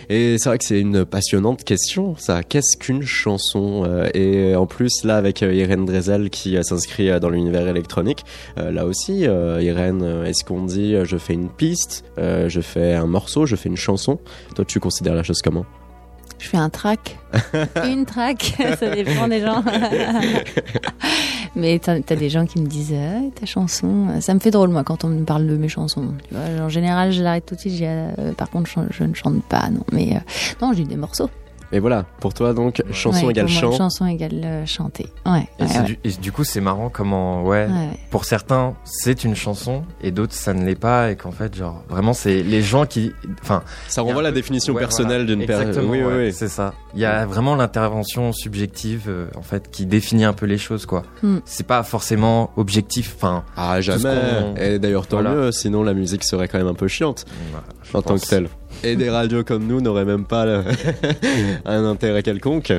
[0.08, 2.42] Et c'est vrai que c'est une passionnante question, ça.
[2.42, 7.20] Qu'est-ce qu'une chanson euh, Et en plus, là, avec euh, Irène Drezel qui euh, s'inscrit
[7.20, 8.24] dans l'univers électronique,
[8.56, 13.54] là aussi, Irène, est-ce qu'on dit je fais une piste, je fais un morceau, je
[13.54, 14.18] fais une chanson?
[14.54, 15.66] Toi, tu considères la chose comment?
[16.40, 17.18] Je fais un track.
[17.84, 19.62] Une track, ça dépend des gens.
[21.56, 24.08] Mais t'as as des gens qui me disent ah, ta chanson.
[24.20, 26.14] Ça me fait drôle, moi, quand on me parle de mes chansons.
[26.34, 27.80] En général, je l'arrête tout de suite.
[27.82, 29.84] euh, par contre, je, je ne chante pas, non.
[29.92, 30.20] Mais euh,
[30.62, 31.30] non, j'ai des morceaux.
[31.72, 33.72] Et voilà, pour toi donc, chanson Ouais, égale moi, chant.
[33.76, 35.06] Chanson égale euh, chanter.
[35.24, 35.46] Ouais.
[35.58, 35.84] Et, ouais, c'est ouais.
[35.84, 37.98] du, et du coup, c'est marrant comment, ouais, Ouais.
[38.10, 41.84] pour certains, c'est une chanson et d'autres, ça ne l'est pas et qu'en fait, genre,
[41.88, 43.12] vraiment, c'est les gens qui,
[43.42, 45.36] enfin, Ça renvoie un la peu- définition ouais, personnelle voilà.
[45.36, 45.68] d'une personne.
[45.68, 46.32] Exactement, Oui, oui, ouais, oui.
[46.32, 46.74] c'est ça.
[46.94, 50.86] Il y a vraiment l'intervention subjective, euh, en fait, qui définit un peu les choses,
[50.86, 51.04] quoi.
[51.22, 51.38] Hmm.
[51.44, 54.54] C'est pas forcément objectif, enfin, Ah, jamais.
[54.58, 55.34] Et d'ailleurs, tant Voilà.
[55.36, 57.26] mieux, sinon la musique serait quand même un peu chiante
[57.94, 58.48] en tant que telle.
[58.82, 60.64] Et des radios comme nous n'auraient même pas le-
[61.64, 62.72] un intérêt quelconque.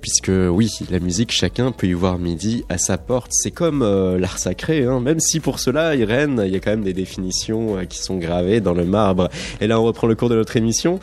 [0.00, 3.30] Puisque oui, la musique, chacun peut y voir midi à sa porte.
[3.32, 5.00] C'est comme euh, l'art sacré, hein.
[5.00, 8.16] même si pour cela, Irène, il y a quand même des définitions euh, qui sont
[8.18, 9.30] gravées dans le marbre.
[9.62, 11.00] Et là, on reprend le cours de notre émission.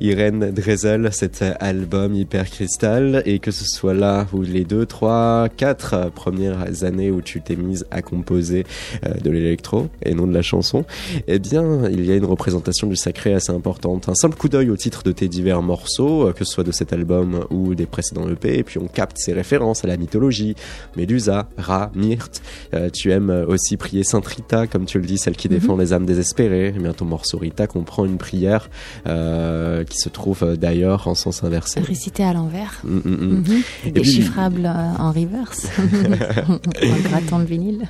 [0.00, 5.48] Irène Drezel, cet album Hyper Cristal, et que ce soit là ou les deux, trois,
[5.56, 8.64] quatre premières années où tu t'es mise à composer
[9.06, 10.84] euh, de l'électro et non de la chanson,
[11.26, 14.08] eh bien, il y a une représentation du sacré assez importante.
[14.08, 16.72] Un simple coup d'œil au titre de tes divers morceaux, euh, que ce soit de
[16.72, 20.54] cet album ou des précédents EP, et puis on capte ces références à la mythologie,
[20.96, 22.42] Médusa, Ra, Myrte.
[22.74, 25.92] Euh, tu aimes aussi prier Sainte Rita, comme tu le dis, celle qui défend les
[25.92, 26.72] âmes désespérées.
[26.76, 28.68] Eh bien, ton morceau Rita comprend une prière
[29.06, 31.80] euh, qui se trouve euh, d'ailleurs en sens inversé.
[31.80, 32.80] Récité à l'envers.
[32.84, 33.34] Mm, mm, mm.
[33.34, 33.62] Mhm.
[33.82, 35.66] puis- Déchiffrable euh, en reverse.
[36.48, 37.84] en grattant le vinyle.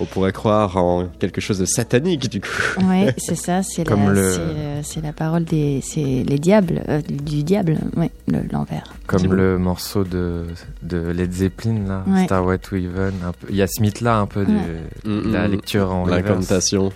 [0.00, 2.48] On pourrait croire en quelque chose de satanique, du coup.
[2.88, 7.00] Ouais, c'est ça, c'est la, le- c'est, euh, la parole des, c'est les diables, euh,
[7.02, 8.84] du, diable, ouais, le- l'envers.
[9.06, 10.44] Comme le morceau de,
[10.82, 12.24] de Led Zeppelin, là, Ouais.
[12.24, 13.12] Starway to Heaven.
[13.50, 16.22] Il y a ce mythe-là, un peu, du- Mm, de la lecture en reverse.
[16.28, 16.92] L'incantation.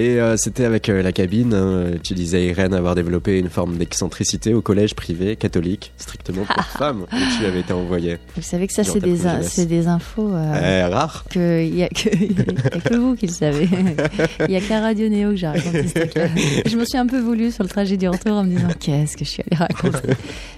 [0.00, 3.78] Et euh, c'était avec euh, la cabine, hein, tu disais Irène avoir développé une forme
[3.78, 8.18] d'excentricité au collège privé catholique, strictement pour femmes, où tu avais été envoyé.
[8.36, 11.24] Vous savez que ça, c'est des, c'est infos euh, Eh, rare.
[11.28, 13.68] que il y a que, y a que vous qui le savez.
[14.48, 16.28] Il y a qu'à Radio Néo que j'ai raconté ce truc-là.
[16.64, 19.16] Je me suis un peu voulu sur le trajet du retour en me disant qu'est-ce
[19.16, 20.14] que je suis allée raconter?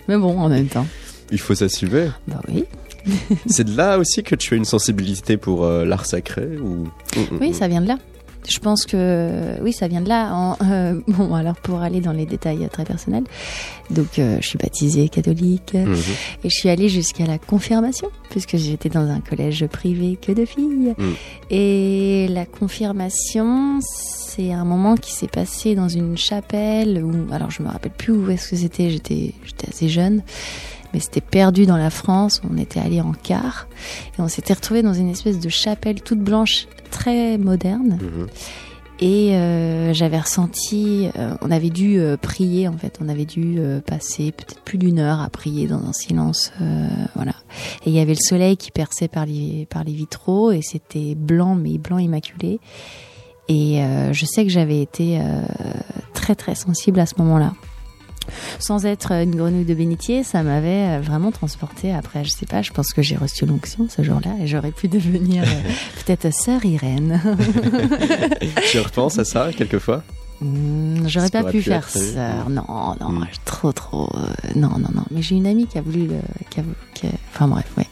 [0.06, 0.86] Mais bon, en même temps,
[1.32, 2.08] Il faut s'assumer.
[2.28, 2.64] bah oui.
[3.46, 6.88] C'est de là aussi que tu as une sensibilité pour euh, l'art sacré ou...
[7.40, 7.96] Oui, ça vient de là.
[8.48, 10.34] Je pense que oui, ça vient de là.
[10.34, 13.24] En- euh, bon, alors pour aller dans les détails très personnels,
[13.90, 15.94] donc euh, je suis baptisée catholique Mhm.
[16.44, 20.44] et je suis allée jusqu'à la confirmation puisque j'étais dans un collège privé que de
[20.44, 20.94] filles.
[20.96, 21.04] Mm.
[21.50, 27.62] Et la confirmation, c'est un moment qui s'est passé dans une chapelle où, alors je
[27.62, 28.90] me rappelle plus où est-ce que c'était.
[28.90, 30.22] J'étais, j'étais assez jeune.
[30.92, 33.68] Mais c'était perdu dans la France, on était allé en car
[34.18, 37.98] et on s'était retrouvé dans une espèce de chapelle toute blanche, très moderne.
[38.00, 38.26] Mhm.
[39.02, 43.58] Et euh, j'avais ressenti, euh, on avait dû euh, prier en fait, on avait dû
[43.86, 46.52] passer peut-être plus d'une heure à prier dans un silence,
[47.14, 47.32] voilà.
[47.84, 51.14] Et il y avait le soleil qui perçait par les par les vitraux et c'était
[51.14, 52.60] blanc mais blanc immaculé.
[53.48, 53.82] Et
[54.12, 55.20] je sais que j'avais été
[56.14, 57.54] très très sensible à ce moment-là.
[58.58, 61.92] Sans être une grenouille de bénitier, ça m'avait euh, vraiment transporté.
[61.92, 64.88] Après, je sais pas, je pense que j'ai reçu l'onction ce jour-là et j'aurais pu
[64.88, 65.46] devenir euh,
[66.06, 67.20] peut-être sœur Irène.
[68.70, 70.02] tu repenses à ça quelquefois?
[70.42, 72.44] Hmm, J'aurais pas pu pu faire ça.
[72.48, 73.26] Non, non, Mm.
[73.44, 74.08] trop, trop.
[74.16, 74.26] euh,
[74.56, 75.04] non, non, non.
[75.10, 76.16] Mais j'ai une amie qui a voulu le.
[76.48, 76.62] Qui a,
[76.94, 77.86] qui a- enfin bref, ouais.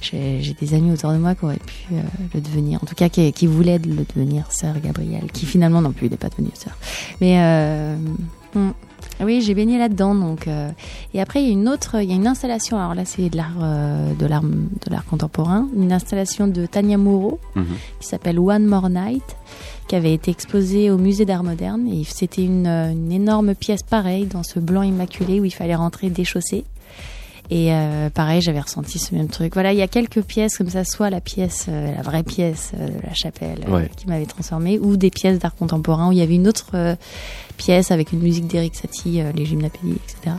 [0.00, 2.00] J'ai des amis autour de moi qui auraient pu euh,
[2.34, 2.78] le devenir.
[2.82, 5.26] En tout cas, qui, qui voulaient le devenir, sœur Gabrielle.
[5.32, 6.74] Qui finalement non plus, n'est pas devenu sœur.
[7.20, 7.96] Mais euh,
[8.54, 8.70] hmm.
[9.24, 10.14] Oui, j'ai baigné là-dedans.
[10.14, 10.70] Donc, euh,
[11.14, 12.78] et après, il y a une autre, il y a une installation.
[12.78, 15.68] Alors là, c'est de l'art, euh, de l'art, de l'art contemporain.
[15.76, 17.64] Une installation de Tania Moreau Mhm.
[18.00, 19.36] qui s'appelle One More Night,
[19.88, 21.86] qui avait été exposée au musée d'art moderne.
[21.88, 25.74] Et c'était une, euh, une énorme pièce pareille, dans ce blanc immaculé où il fallait
[25.76, 26.64] rentrer déchaussé.
[27.50, 29.54] Et euh, pareil, j'avais ressenti ce même truc.
[29.54, 32.72] Voilà, il y a quelques pièces comme ça, soit la pièce, euh, la vraie pièce
[32.78, 33.90] euh, de la chapelle euh, Ouais.
[33.96, 36.96] qui m'avait transformée, ou des pièces d'art contemporain où il y avait une autre euh,
[37.56, 40.36] pièce avec une musique d'Eric Satie, euh, les gymnapédies, etc.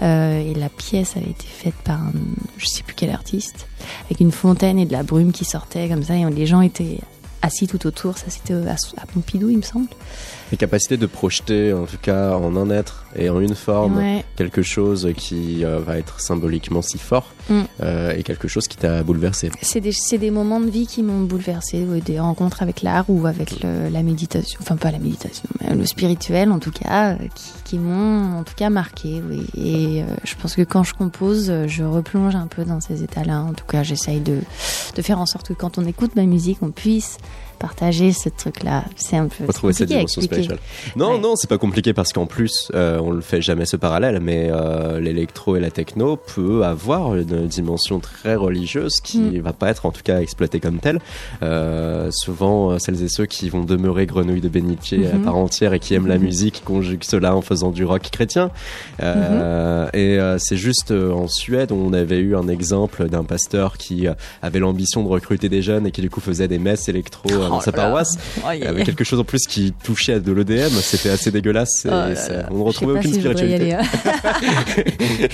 [0.00, 2.12] Euh, et la pièce avait été faite par un,
[2.56, 3.66] je sais plus quel artiste,
[4.06, 6.98] avec une fontaine et de la brume qui sortait comme ça, et les gens étaient
[7.42, 8.16] assis tout autour.
[8.16, 9.88] Ça, c'était à Pompidou, il me semble.
[10.50, 14.24] Les capacités de projeter, en tout cas en un être et en une forme, Ouais.
[14.36, 17.26] quelque chose qui euh, va être symboliquement si fort.
[17.50, 17.60] Mm.
[17.82, 19.50] euh, et quelque chose qui t'a bouleversé.
[19.62, 23.26] C'est des, des moments de vie qui m'ont bouleversée, ouais, des rencontres avec l'art ou
[23.26, 27.52] avec le- la méditation, enfin pas la méditation, mais le spirituel en tout cas, qui,
[27.64, 29.22] qui m'ont en tout cas marqué.
[29.28, 29.46] Oui.
[29.56, 33.40] Et euh, je pense que quand je compose, je replonge un peu dans ces états-là.
[33.40, 34.38] En tout cas, j'essaye de,
[34.94, 37.16] de faire en sorte que quand on écoute ma musique, on puisse
[37.58, 38.84] partager ce truc-là.
[38.96, 40.58] C'est un peu retrouver cette dimension spirituelle.
[40.96, 41.18] Non, Ouais.
[41.18, 44.48] non, c'est pas compliqué parce qu'en plus, euh, on le fait jamais ce parallèle, mais
[44.50, 49.40] euh, l'électro et la techno peut avoir une dimension très religieuse qui Mm.
[49.40, 51.00] va pas être en tout cas exploitée comme telle.
[51.42, 55.24] Euh, souvent, celles et ceux qui vont demeurer grenouilles de bénitier à Mhm.
[55.24, 56.24] part entière et qui aiment la Mhm.
[56.24, 58.50] musique conjuguent cela en faisant du rock chrétien.
[59.02, 64.06] Euh, Et c'est juste en Suède, on avait eu un exemple d'un pasteur qui
[64.42, 67.47] avait l'ambition de recruter des jeunes et qui du coup faisait des messes électro euh,
[67.48, 68.16] dans Oh sa paroisse.
[68.46, 68.86] Aïe, Il y aïe, avait aïe.
[68.86, 71.84] quelque chose en plus qui touchait à de l'EDM, c'était assez dégueulasse.
[71.84, 72.48] et Oh là ça- là.
[72.50, 73.54] on ne retrouvait aucune si spiritualité.
[73.54, 73.82] aller, hein.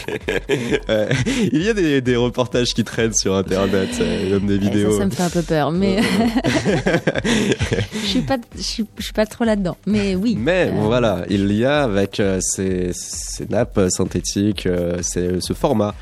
[0.89, 1.09] Euh,
[1.53, 4.93] il y a des, des reportages qui traînent sur internet, euh, même des Et vidéos.
[4.93, 5.99] Ça, ça me fait un peu peur, mais
[7.25, 9.77] je suis pas, je suis, je suis pas trop là-dedans.
[9.87, 10.37] Mais oui.
[10.39, 14.69] Mais Euh, voilà, il y a avec euh, ces, ces nappes synthétiques,
[15.03, 15.95] ces- ce format,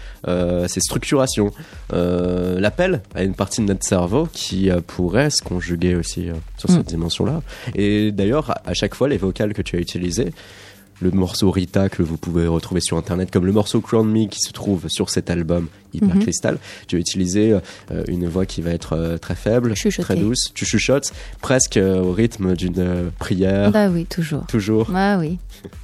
[0.69, 1.53] ces structurations,
[1.93, 6.75] l'appel à une partie de notre cerveau qui pourrait se conjuguer aussi euh, sur Mm.
[6.75, 7.43] cette dimension-là.
[7.75, 10.33] Et d'ailleurs, à- chaque fois, les vocales que tu as utilisées,
[11.01, 14.39] le morceau Rita que vous pouvez retrouver sur internet, comme le morceau Crown Me qui
[14.39, 16.23] se trouve sur cet album Hyper Mhm.
[16.23, 17.53] Crystal, tu as utilisé
[17.91, 20.03] euh, une voix qui va être euh, très faible, Chuchoter.
[20.05, 20.53] très douce.
[20.55, 23.73] Tu chuchotes presque euh, au rythme d'une prière.
[23.73, 24.47] Bah oui, toujours.
[24.47, 24.91] Toujours.
[24.95, 25.39] Ah oui.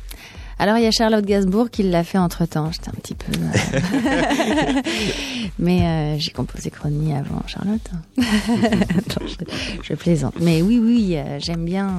[0.61, 2.71] Alors il y a Charlotte Gainsbourg qui l'a fait entre temps.
[2.73, 3.33] J'étais un petit peu.
[3.33, 4.83] euh,
[5.59, 7.91] Mais euh, j'ai composé Chrony avant Charlotte.
[8.19, 9.35] Non, je,
[9.83, 10.35] je plaisante.
[10.41, 11.91] Mais oui, oui, euh, j'aime bien.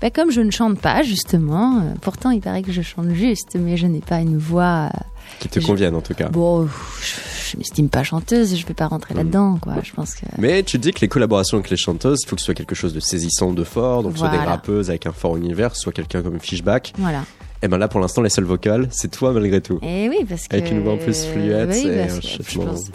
[0.00, 3.56] Bah, comme je ne chante pas, justement, euh, pourtant il paraît que je chante juste,
[3.58, 4.90] mais je n'ai pas une voix.
[4.94, 4.98] euh,
[5.40, 6.28] Qui te Je- conviennent en tout cas.
[6.28, 9.18] Bon, je, je m'estime pas chanteuse, je vais pas rentrer Mm.
[9.18, 9.74] là-dedans, quoi.
[9.82, 10.26] Je pense que.
[10.38, 12.74] Mais tu dis que les collaborations avec les chanteuses, il faut que ce soit quelque
[12.74, 16.22] chose de saisissant, de fort, donc soit des rappeuses avec un fort univers, soit quelqu'un
[16.22, 16.92] comme Fishback.
[16.98, 17.22] Voilà.
[17.64, 19.78] Et ben là, pour l'instant, les seules vocales, c'est toi malgré tout.
[19.82, 20.56] Et oui, parce que.
[20.56, 22.90] Avec une voix en plus fluette, oui, parce que je pense-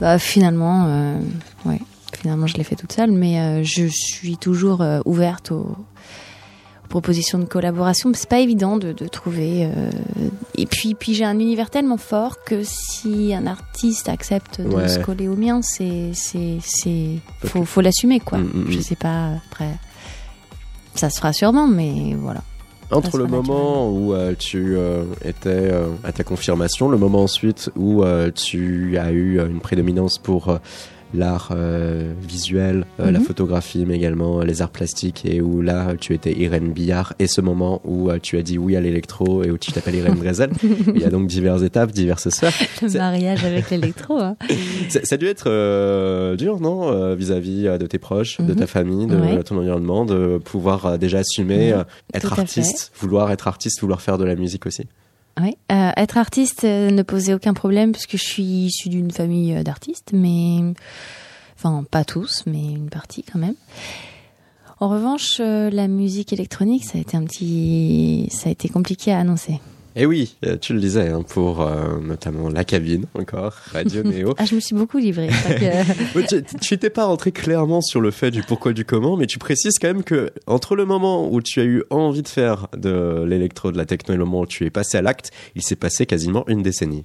[0.00, 1.18] Bah, finalement, euh,
[1.66, 1.80] ouais.
[2.16, 6.88] Finalement, je l'ai fait toute seule, mais euh, je suis toujours euh, ouverte aux, aux
[6.88, 8.10] propositions de collaboration.
[8.14, 9.68] C'est pas évident de, de trouver.
[10.56, 14.88] Et puis, puis j'ai un univers tellement fort que si un artiste accepte de Ouais.
[14.88, 18.38] se coller au mien, c'est, c'est, c'est, faut, faut l'assumer, quoi.
[18.38, 18.70] Mm, mm, mm.
[18.70, 19.70] Je sais pas après.
[20.94, 22.42] Ça se fera sûrement, mais voilà.
[22.90, 27.70] Entre le moment où euh, tu euh, étais euh, à ta confirmation, le moment ensuite
[27.76, 28.02] où
[28.34, 30.58] tu as eu une prédominance pour
[31.14, 33.24] l'art euh, visuel, euh, la Mhm.
[33.24, 37.26] photographie, mais également euh, les arts plastiques, et où là tu étais Irène Billard, et
[37.26, 40.16] ce moment où euh, tu as dit oui à l'électro et où tu t'appelles Irène
[40.16, 40.50] Drezel.
[40.94, 42.52] Il y a donc diverses étapes, diverses sphères.
[42.82, 44.18] Le mariage avec l'électro.
[44.18, 44.36] Hein.
[44.88, 48.56] Ça, a dû être dur, non Vis-à-vis de tes proches, de Mhm.
[48.56, 49.42] ta famille, de Ouais.
[49.42, 51.82] ton environnement, de pouvoir déjà assumer, Ouais,
[52.14, 54.84] être artiste, vouloir être artiste, vouloir faire de la musique aussi?
[55.40, 59.54] Oui, euh, être artiste euh, ne posait aucun problème puisque je suis issue d'une famille
[59.54, 60.60] euh, d'artistes, mais
[61.56, 63.54] enfin pas tous, mais une partie quand même.
[64.80, 69.18] En revanche, la musique électronique, ça a été un petit, ça a été compliqué à
[69.18, 69.60] annoncer.
[70.00, 74.32] Et oui, euh, tu le disais, hein, pour euh, notamment la cabine, encore, Radio Néo.
[74.38, 75.00] Ah, je me suis beaucoup
[76.20, 79.26] que- tu- tu n'étais pas rentré clairement sur le fait du pourquoi du comment, mais
[79.26, 82.68] tu précises quand même que entre le moment où tu as eu envie de faire
[82.76, 85.62] de l'électro, de la techno et le moment où tu es passé à l'acte, il
[85.62, 87.02] s'est passé quasiment une décennie.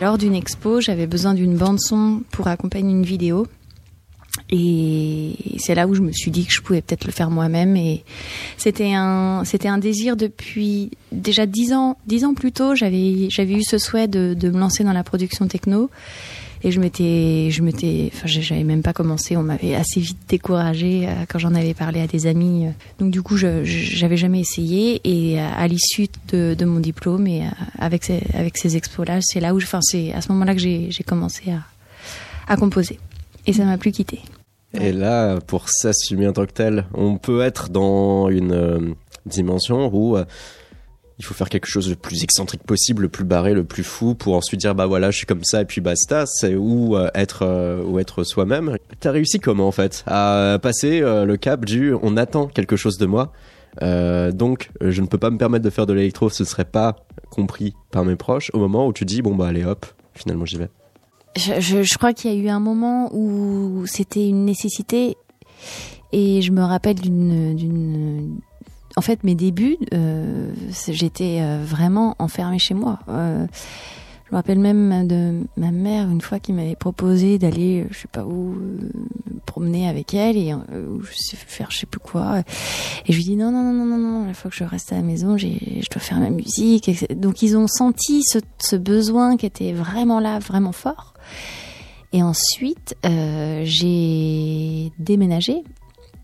[0.00, 3.46] Lors d'une expo, j'avais besoin d'une bande son pour accompagner une vidéo.
[4.50, 7.76] Et c'est là où je me suis dit que je pouvais peut-être le faire moi-même.
[7.76, 8.04] Et
[8.56, 12.74] c'était un, c'était un désir depuis déjà dix ans, dix ans plus tôt.
[12.74, 15.90] J'avais, j'avais eu ce souhait de, de me lancer dans la production techno.
[16.64, 19.36] Et je m'étais, je m'étais, enfin, j'avais même pas commencé.
[19.36, 22.66] On m'avait assez vite découragée euh, quand j'en avais parlé à des amis.
[22.98, 25.00] Donc du coup, je, j'avais jamais essayé.
[25.04, 29.40] Et à, l'issue de, de mon diplôme et euh, avec ces, avec ces expos-là, c'est
[29.40, 31.62] là où, enfin, c'est à ce moment-là que j'ai, j'ai commencé à,
[32.52, 32.98] à composer.
[33.46, 34.20] Et ça m'a plus quitté.
[34.80, 38.78] Et là, pour s'assumer en tant que tel, on peut être dans une euh,
[39.26, 40.24] dimension où euh,
[41.18, 44.14] il faut faire quelque chose le plus excentrique possible, le plus barré, le plus fou,
[44.14, 46.26] pour ensuite dire bah voilà, je suis comme ça et puis basta.
[46.26, 48.76] C'est où euh, être ou être soi-même.
[49.00, 50.04] T'as réussi comment en fait?
[50.06, 53.32] À passer le cap du on attend quelque chose de moi.
[53.80, 56.96] Donc, je ne peux pas me permettre de faire de l'électro, ce serait pas
[57.30, 58.50] compris par mes proches.
[58.54, 60.68] Au moment où tu dis bon bah allez hop, finalement j'y vais.
[61.36, 65.16] Je, je, je crois qu'il y a eu un moment où c'était une nécessité
[66.12, 68.38] et je me rappelle d'une,
[68.96, 70.52] en fait mes débuts, euh,
[70.88, 72.98] j'étais euh, vraiment enfermée chez moi.
[73.08, 73.46] Euh,
[74.26, 78.08] Je me rappelle même de ma mère une fois qui m'avait proposé d'aller, je sais
[78.12, 78.90] pas où, euh,
[79.46, 82.40] promener avec elle et je sais faire je sais plus quoi.
[83.06, 84.92] Et je lui dis non non non non non non, il faut que je reste
[84.92, 85.46] à la maison, je
[85.90, 86.90] dois faire ma musique.
[87.14, 91.14] Donc ils ont senti ce, ce besoin qui était vraiment là, vraiment fort.
[92.12, 95.62] Et ensuite, euh, j'ai déménagé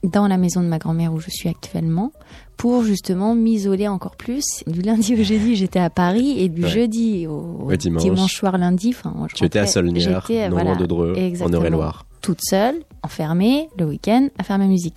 [0.03, 2.13] dans la maison de ma grand-mère où je suis actuellement
[2.57, 4.63] pour justement m'isoler encore plus.
[4.67, 6.69] Du lundi au jeudi, j'étais à Paris et du Ouais.
[6.69, 8.33] jeudi au Ouais, dimanche.
[8.33, 12.07] soir, lundi, enfin, je Tu étais à Solnières, non voilà, loin de Dreux, en Eure-et-Loire.
[12.25, 14.97] Toute seule, enfermée, le week-end, à faire ma musique.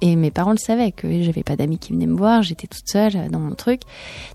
[0.00, 2.88] Et mes parents le savaient que j'avais pas d'amis qui venaient me voir, j'étais toute
[2.88, 3.82] seule euh, dans mon truc.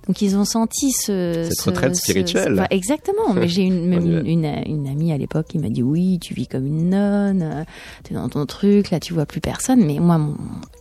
[0.08, 2.66] Donc ils ont senti ce Cette ce- retraite spirituelle.
[2.70, 3.34] ce- exactement.
[3.36, 3.92] Mais j'ai une,
[4.26, 7.42] une, une, une amie à l'époque qui m'a dit oui, tu vis comme une nonne,
[7.42, 7.64] euh,
[8.04, 9.84] t'es dans ton truc, là tu vois plus personne.
[9.86, 10.38] Mais moi, mon,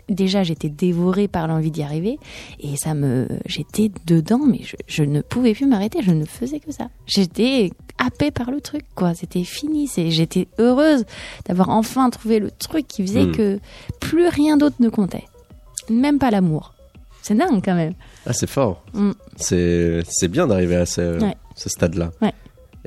[0.09, 2.21] déjà j'étais dévorée par l'envie d'y arriver
[2.61, 6.03] et ça me, j'étais dedans, mais je, je ne pouvais plus m'arrêter.
[6.03, 6.89] Je ne faisais que ça.
[7.07, 9.15] J'étais happée par le truc, quoi.
[9.15, 9.87] C'était fini.
[9.89, 11.05] C'est, j'étais heureuse
[11.47, 13.33] d'avoir enfin trouvé le truc qui faisait Hmm.
[13.37, 13.61] que
[14.01, 15.25] plus rien d'autre ne comptait,
[15.91, 16.75] même pas l'amour.
[17.23, 17.95] C'est dingue quand même.
[18.27, 18.83] Ah, c'est fort.
[18.95, 19.11] Mm.
[19.37, 21.37] C'est c'est bien d'arriver à ce, Ouais.
[21.57, 22.11] ce stade-là.
[22.23, 22.33] Ouais.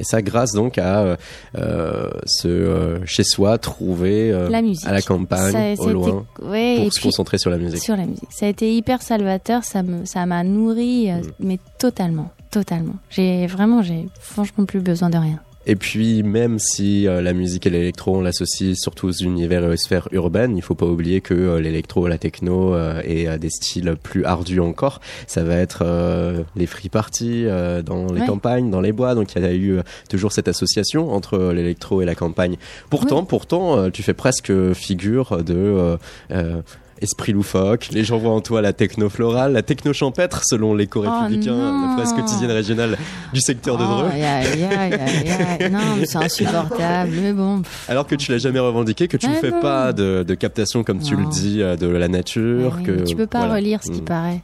[0.02, 1.16] Et ça, grâce donc à euh,
[1.58, 4.86] euh, ce euh, chez soi trouvé euh, La musique.
[4.88, 7.38] à la campagne, Ça- ça a au été- loin, ouais, pour et se puis- concentrer
[7.38, 7.82] sur la musique.
[7.84, 8.28] Sur la musique.
[8.32, 11.22] Ça a été hyper salvateur, ça me, ça m'a nourri, Mm.
[11.40, 12.96] mais totalement, totalement.
[13.12, 15.40] J'ai vraiment, j'ai franchement plus besoin de rien.
[15.68, 19.68] Et puis, même si euh, la musique et l'électro, on l'associe surtout aux univers et
[19.68, 23.38] aux sphères urbaines, il faut pas oublier que euh, l'électro, la techno euh, et euh,
[23.38, 28.22] des styles plus ardus encore, ça va être euh, les free parties euh, dans les
[28.22, 28.28] Ouais.
[28.28, 29.14] campagnes, dans les bois.
[29.14, 32.58] Donc, il y a eu toujours cette association entre l'électro et la campagne.
[32.90, 35.98] Pourtant, pourtant, tu fais presque figure de euh,
[36.32, 36.62] euh,
[37.02, 37.90] esprit loufoque.
[37.92, 41.94] Les gens voient en toi la techno florale, la techno champêtre, selon l'éco-républicain, Oh la
[41.96, 42.98] presse quotidienne régionale
[43.34, 44.10] du secteur de Oh, Dreux.
[44.12, 45.72] aïe, aïe, aïe.
[45.72, 47.62] Non, mais c'est insupportable, mais bon.
[47.88, 49.60] Alors que tu l'as jamais revendiqué, que tu ne Ah fais non.
[49.62, 53.16] pas de, de captation comme tu le dis euh, de la nature, Ouais, que tu
[53.16, 53.56] peux pas voilà.
[53.56, 54.06] relire ce qui Mm.
[54.06, 54.42] paraît.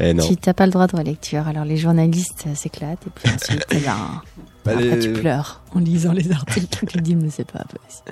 [0.00, 0.26] Eh non.
[0.26, 1.46] Tu t'as pas le droit de relecture.
[1.46, 3.94] Alors les journalistes euh, s'éclatent et puis ensuite, eh ben,
[4.64, 6.66] Bah, après les- tu pleures en lisant les articles.
[6.70, 7.64] Tu te dis mais c'est pas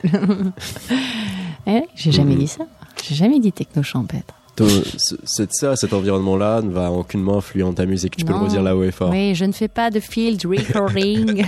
[0.03, 0.53] possible.
[1.67, 2.41] eh j'ai jamais Mhm.
[2.41, 2.65] dit ça.
[3.03, 4.35] J'ai jamais dit techno champêtre.
[5.25, 8.15] C'est ça, cet environnement-là ne va aucunement influer en ta musique.
[8.17, 9.09] Tu peux le redire là haut et fort.
[9.11, 11.43] Oui, je ne fais pas de field recording.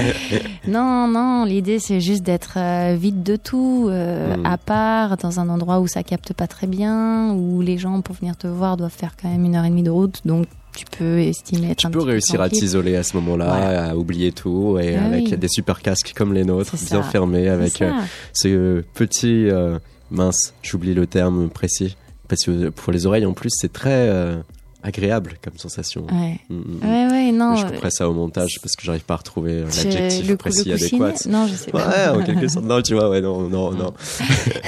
[0.66, 4.46] non, non, l'idée c'est juste d'être euh, vide de tout, euh, Mm.
[4.46, 8.16] à part, dans un endroit où ça capte pas très bien, où les gens pour
[8.16, 10.84] venir te voir doivent faire quand même une heure et demie de route, donc tu
[10.98, 13.90] peux estimer être Tu un peux réussir à t'isoler à ce moment-là, Voilà.
[13.90, 15.36] à oublier tout, et Ah avec oui.
[15.36, 17.92] des super casques comme les nôtres, bien fermés, avec euh,
[18.32, 19.78] ce petit euh,
[20.10, 21.96] mince, j'oublie le terme précis,
[22.28, 24.36] parce que pour les oreilles en plus, c'est très euh,
[24.82, 26.06] agréable comme sensation.
[26.10, 26.38] Ouais.
[26.48, 26.78] Mm, mm.
[26.82, 27.52] Ouais, ouais, non.
[27.52, 30.36] Mais je euh, couperai ça au montage parce que j'arrive pas à retrouver euh, l'adjectif
[30.36, 31.14] précis adéquat.
[31.28, 32.14] Non, je sais Ouais, pas.
[32.16, 32.64] en quelque sorte.
[32.64, 33.92] Non, tu vois, ouais, non, non, non.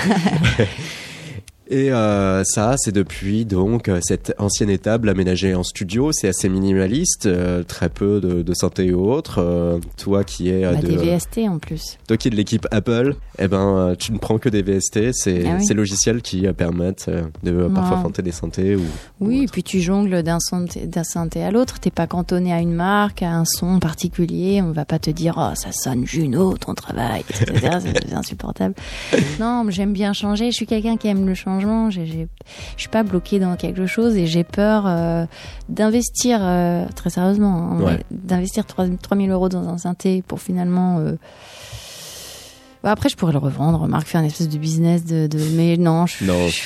[1.75, 6.11] Et euh, ça, c'est depuis donc euh, cette ancienne étable aménagée en studio.
[6.13, 9.39] C'est assez minimaliste, euh, très peu de, de synthé autres.
[9.39, 11.97] Euh, toi qui es Bah, de, des VST en plus.
[12.07, 15.13] toi qui es de l'équipe Apple, eh ben, tu ne prends que des VST.
[15.15, 15.65] C'est Ah oui.
[15.65, 17.11] ces logiciels qui permettent
[17.43, 18.03] de parfois Ouais.
[18.23, 18.83] des synthés ou.
[19.21, 19.53] Oui, ou et autre.
[19.53, 21.81] puis tu jongles d'un synthé, à l'autre.
[21.81, 24.61] T'es pas cantonné à une marque, à un son particulier.
[24.63, 27.79] On va pas te dire, oh, ça sonne Juno, ton travail, etc.
[27.81, 28.75] C'est- insupportable.
[29.41, 30.51] Non, j'aime bien changer.
[30.51, 31.91] Je suis quelqu'un qui aime le changement.
[31.91, 32.27] Je
[32.77, 35.25] suis pas bloquée dans quelque chose et j'ai peur euh,
[35.69, 38.01] d'investir, euh, très sérieusement, hein, Ouais.
[38.11, 40.99] d'investir 3 3000 euros dans un synthé pour finalement...
[40.99, 41.17] euh,
[42.83, 45.39] bah, après, je pourrais le revendre, remarque, faire une espèce de business de, de...
[45.55, 46.49] mais non, je, Non.
[46.49, 46.63] je-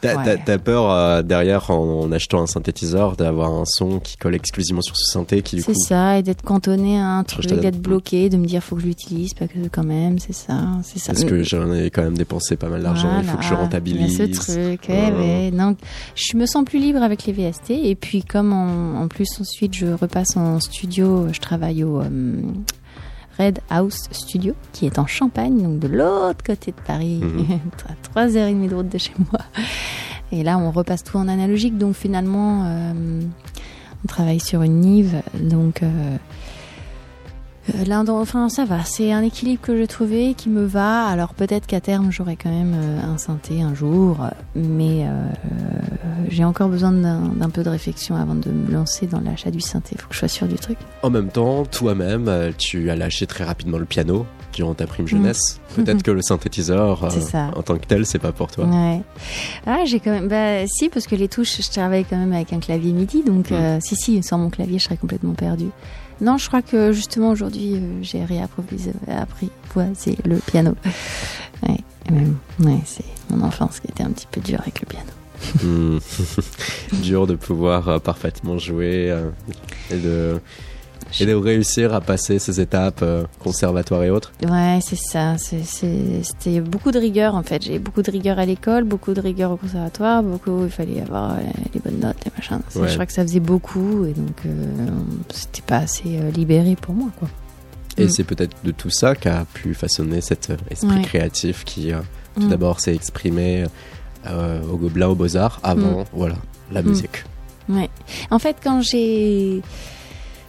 [0.00, 0.58] T'as Ouais.
[0.58, 4.96] peur euh, derrière en, en achetant un synthétiseur d'avoir un son qui colle exclusivement sur
[4.96, 5.60] ce synthé qui.
[5.62, 8.82] C'est ça, et d'être cantonné à un truc, d'être bloqué, de me dire faut que
[8.82, 11.12] je l'utilise, pas que quand même, c'est ça, c'est ça.
[11.12, 14.16] Parce que j'en ai quand même dépensé pas mal d'argent, il faut que je rentabilise.
[14.18, 14.22] Ce
[14.52, 15.18] truc, ouais, Euh.
[15.18, 15.50] ouais.
[15.52, 15.76] Non,
[16.14, 19.74] je me sens plus libre avec les VST, et puis comme en, en plus ensuite
[19.74, 22.08] je repasse en studio, je travaille au euh,
[23.38, 27.58] Red House Studio, qui est en Champagne, donc de l'autre côté de Paris, Mhm.
[27.88, 29.40] à trois heures et demie de route de chez moi.
[30.32, 32.92] Et là, on repasse tout en analogique, donc finalement, euh,
[34.04, 36.16] on travaille sur une Nive, donc euh,
[37.86, 41.04] l'un d'en- enfin ça va, c'est un équilibre que j'ai trouvé qui me va.
[41.06, 44.18] Alors peut-être qu'à terme j'aurai quand même euh, un synthé un jour,
[44.54, 45.10] mais euh,
[46.28, 49.96] j'ai encore besoin d'un peu de réflexion avant de me lancer dans l'achat du synthé.
[49.98, 50.78] Faut que je sois sûre du truc.
[51.02, 55.06] En même temps, toi-même, euh, tu as lâché très rapidement le piano durant ta prime
[55.06, 55.60] jeunesse.
[55.76, 57.58] Peut-être que le synthétiseur, euh, Mm.
[57.58, 58.64] En tant que tel, c'est pas pour toi.
[58.64, 59.00] Ouais.
[59.66, 62.52] Ah j'ai quand même, bah si parce que les touches, je travaille quand même avec
[62.52, 63.54] un clavier MIDI, donc Mm.
[63.54, 65.70] euh, si si, sans mon clavier je serais complètement perdue.
[66.20, 68.92] Non, je crois que justement aujourd'hui, euh, j'ai réapprivoisé
[70.24, 70.74] le piano.
[72.60, 75.10] Ouais, c'est mon enfance qui était un petit peu dure avec le piano.
[75.62, 75.98] Hmm.
[77.02, 79.30] Dur de pouvoir euh, parfaitement jouer euh,
[79.90, 80.40] et de
[81.20, 84.32] et de réussir à passer ces étapes euh, conservatoires et autres.
[84.48, 85.36] Ouais, c'est ça.
[85.38, 87.62] C'était beaucoup de rigueur en fait.
[87.64, 90.64] J'ai beaucoup de rigueur à l'école, beaucoup de rigueur au conservatoire, beaucoup.
[90.64, 91.36] Il fallait avoir euh,
[91.74, 92.60] les bonnes notes, les machins.
[92.68, 92.88] Ça, Ouais.
[92.88, 94.88] Je crois que ça faisait beaucoup et donc euh,
[95.32, 97.28] c'était pas assez euh, libéré pour moi quoi.
[97.96, 98.08] Et Mm.
[98.10, 101.02] c'est peut-être de tout ça qu'a pu façonner cet euh, esprit Ouais.
[101.02, 101.98] créatif qui, euh,
[102.36, 102.48] tout Mm.
[102.50, 103.64] d'abord, s'est exprimé
[104.70, 106.34] au Gobelin, aux Beaux-Arts, avant, voilà,
[106.70, 106.88] la Mm.
[106.88, 107.24] musique.
[107.68, 107.88] Ouais.
[108.30, 109.62] En fait, quand j'ai.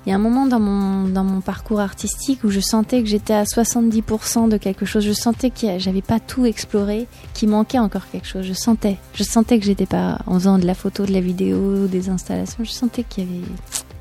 [0.10, 3.08] Il y a un moment dans mon, dans mon parcours artistique où je sentais que
[3.08, 5.06] j'étais à 70% de quelque chose.
[5.06, 7.06] Je sentais que j'avais pas tout exploré,
[7.36, 8.44] qu'il manquait encore quelque chose.
[8.44, 8.98] Je sentais.
[9.14, 10.18] Je sentais que j'étais pas.
[10.26, 13.46] En faisant de la photo, de la vidéo, des installations, je sentais qu'il y avait.
[13.46, 13.52] que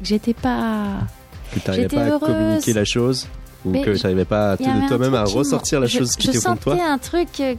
[0.00, 1.00] j'étais pas.
[1.52, 2.20] Que à heureuse.
[2.20, 3.28] communiquer la chose
[3.64, 6.26] ou Mais que je- tu n'arrivais pas toi-même à qui ressortir la je- chose qui
[6.26, 6.76] je était au fond de toi.
[6.76, 7.54] sentais un truc que,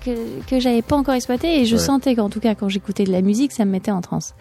[0.47, 1.81] que, j'avais pas encore exploité et je Ouais.
[1.81, 4.33] sentais qu'en tout cas quand j'écoutais de la musique ça me mettait en transe.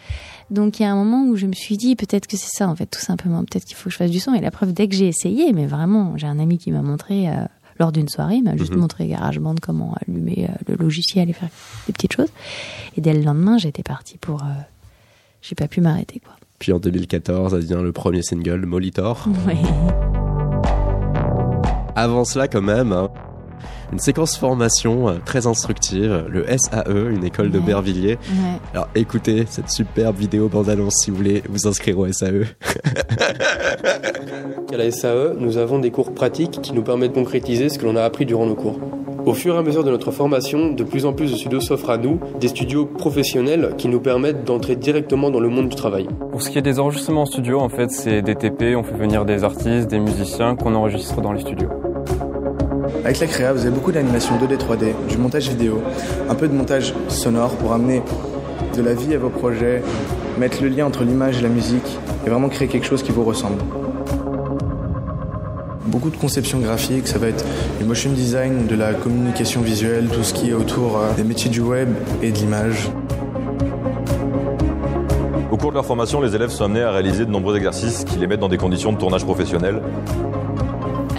[0.51, 2.69] Donc il y a un moment où je me suis dit peut-être que c'est ça
[2.69, 4.73] en fait tout simplement peut-être qu'il faut que je fasse du son et la preuve
[4.73, 7.33] dès que j'ai essayé mais vraiment j'ai un ami qui m'a montré euh,
[7.81, 8.81] lors d'une soirée il m'a juste Mhm.
[8.81, 11.49] montré GarageBand comment allumer euh, le logiciel et faire
[11.87, 12.31] des petites choses
[12.97, 14.47] et dès le lendemain j'étais partie pour euh,
[15.43, 16.35] j'ai pas pu m'arrêter quoi.
[16.59, 19.29] Puis en 2014, ça devient le premier single, Molitor.
[19.47, 19.55] Ouais.
[22.01, 23.09] Avant cela, quand même, hein,
[23.93, 27.65] une séquence formation euh, très instructive, le SAE, une école de Ouais.
[27.65, 28.19] Bervilliers.
[28.31, 28.61] Ouais.
[28.73, 32.07] Alors écoutez cette superbe vidéo bande-annonce si vous voulez vous inscrire au.
[32.13, 32.45] SAE.
[34.73, 37.87] À la SAE, nous avons des cours pratiques qui nous permettent de concrétiser ce que
[37.87, 38.79] l'on a appris durant nos cours.
[39.27, 41.91] Au fur et à mesure de notre formation, de plus en plus de studios s'offrent
[41.91, 46.07] à nous, des studios professionnels qui nous permettent d'entrer directement dans le monde du travail.
[46.31, 48.95] Pour ce qui est des enregistrements en studio, en fait, c'est des TP, on fait
[48.97, 51.69] venir des artistes, des musiciens qu'on enregistre dans les studios.
[53.05, 55.83] Avec la créa, vous avez beaucoup d'animation 2D, 3D, du montage vidéo,
[56.29, 58.03] un peu de montage sonore pour amener
[58.77, 59.83] de la vie à vos projets,
[60.39, 63.25] mettre le lien entre l'image et la musique et vraiment créer quelque chose qui vous
[63.25, 63.63] ressemble.
[65.87, 67.45] Beaucoup de conception graphique, ça va être
[67.79, 71.51] du motion design, de la communication visuelle, tout ce qui est autour euh, des métiers
[71.51, 71.89] du web
[72.23, 72.91] et de l'image.
[75.51, 78.19] Au cours de leur formation, les élèves sont amenés à réaliser de nombreux exercices qui
[78.19, 79.81] les mettent dans des conditions de tournage professionnel.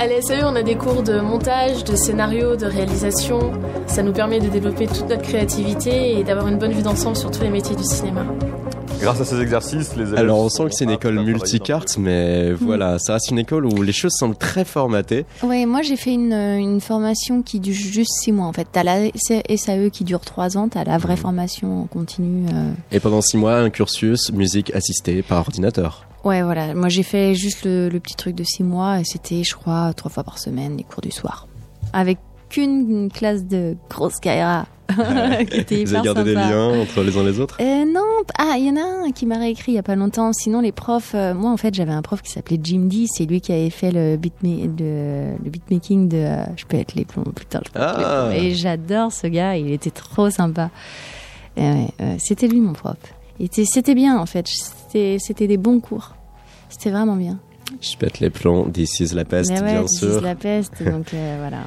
[0.01, 3.51] À la SAE, on a des cours de montage, de scénario, de réalisation.
[3.85, 7.29] Ça nous permet de développer toute notre créativité et d'avoir une bonne vue d'ensemble sur
[7.29, 8.23] tous les métiers du cinéma.
[9.01, 10.19] Grâce à ces exercices, les élèves...
[10.19, 13.81] Alors on sent que c'est une école multicarte, mais voilà, ça reste une école où
[13.81, 15.25] les choses semblent très formatées.
[15.43, 18.69] Ouais, moi j'ai fait une, une formation qui dure juste six mois en fait.
[18.71, 22.45] T'as la SAE qui dure trois ans, t'as la vraie formation en continu.
[22.53, 22.71] euh.
[22.93, 26.05] Et pendant six mois, un cursus musique assistée par ordinateur.
[26.23, 26.73] Ouais, voilà.
[26.73, 29.93] Moi j'ai fait juste le, le petit truc de six mois et c'était, je crois,
[29.93, 31.47] trois fois par semaine les cours du soir.
[31.93, 32.17] Avec
[32.49, 37.23] qu'une classe de grosse Kaira qui était Vous avez gardé des liens entre les uns
[37.23, 37.57] les autres?
[37.61, 38.01] Euh, non,
[38.39, 40.33] ah, il y en a un qui m'a réécrit il y a pas longtemps.
[40.33, 43.05] Sinon, les profs, euh, moi en fait, j'avais un prof qui s'appelait Jim D.
[43.07, 46.17] C'est lui qui avait fait le, beatma- le, le beatmaking de.
[46.17, 48.27] euh, je peux être les plombs, putain, je peux être les Ah.
[48.31, 48.41] plombs.
[48.43, 50.71] Et j'adore ce gars, il était trop sympa.
[51.55, 52.97] Ouais, euh, c'était lui mon prof.
[53.51, 54.47] C'était bien en fait,
[54.89, 56.15] c'était c'était des bons cours.
[56.69, 57.39] C'était vraiment bien.
[57.81, 60.21] Je pète les plombs, This is la peste, ouais, bien This is sûr.
[60.21, 61.65] la peste, donc euh, voilà.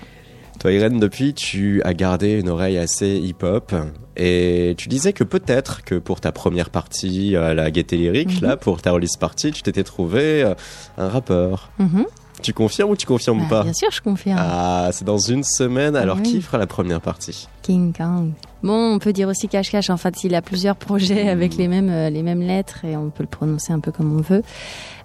[0.59, 3.73] Toi, Irène, depuis, tu as gardé une oreille assez hip-hop.
[4.17, 8.49] Et tu disais que peut-être que pour ta première partie à la gaieté lyrique, Mhm.
[8.49, 10.55] là, pour ta release party, tu t'étais trouvé euh,
[10.99, 11.71] un rappeur.
[11.79, 12.05] Mhm.
[12.43, 13.63] Tu confirmes ou tu confirmes Bah, pas?
[13.65, 14.39] bien sûr, je confirme.
[14.41, 15.97] Ah, c'est dans une semaine.
[15.97, 16.23] Alors, oui.
[16.25, 17.49] qui fera la première partie?
[17.63, 18.33] King Kong.
[18.63, 19.91] Bon, on peut dire aussi Cache Cache.
[19.91, 23.11] En fait, il a plusieurs projets avec les mêmes, euh, les mêmes lettres et on
[23.11, 24.43] peut le prononcer un peu comme on veut.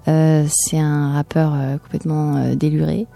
[0.07, 3.07] Euh, c'est un rappeur euh, complètement déluré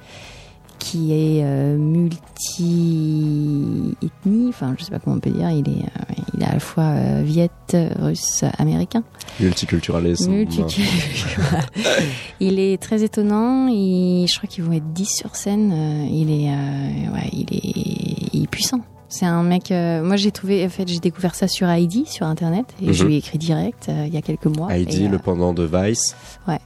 [0.82, 4.50] qui est euh, multi-ethnie.
[4.50, 5.52] Enfin, je sais pas comment on peut dire.
[5.52, 7.52] Il est, euh, il est à la fois euh, viet,
[8.00, 9.04] russe, américain.
[9.40, 10.32] Multiculturalisme.
[10.32, 11.62] Multiculturel.
[12.40, 13.68] il est très étonnant.
[13.68, 15.72] Il, je crois qu'ils vont être 10 sur scène.
[16.12, 18.82] Il est, ouais, il est, il est puissant.
[19.12, 19.72] C'est un mec.
[19.72, 20.66] euh, moi, j'ai trouvé.
[20.66, 23.08] En fait, j'ai découvert ça sur Heidi sur internet et je Mhm.
[23.10, 24.74] lui ai écrit direct euh, il y a quelques mois.
[24.74, 26.16] Heidi, et, le euh, pendant de Vice.
[26.48, 26.60] Ouais.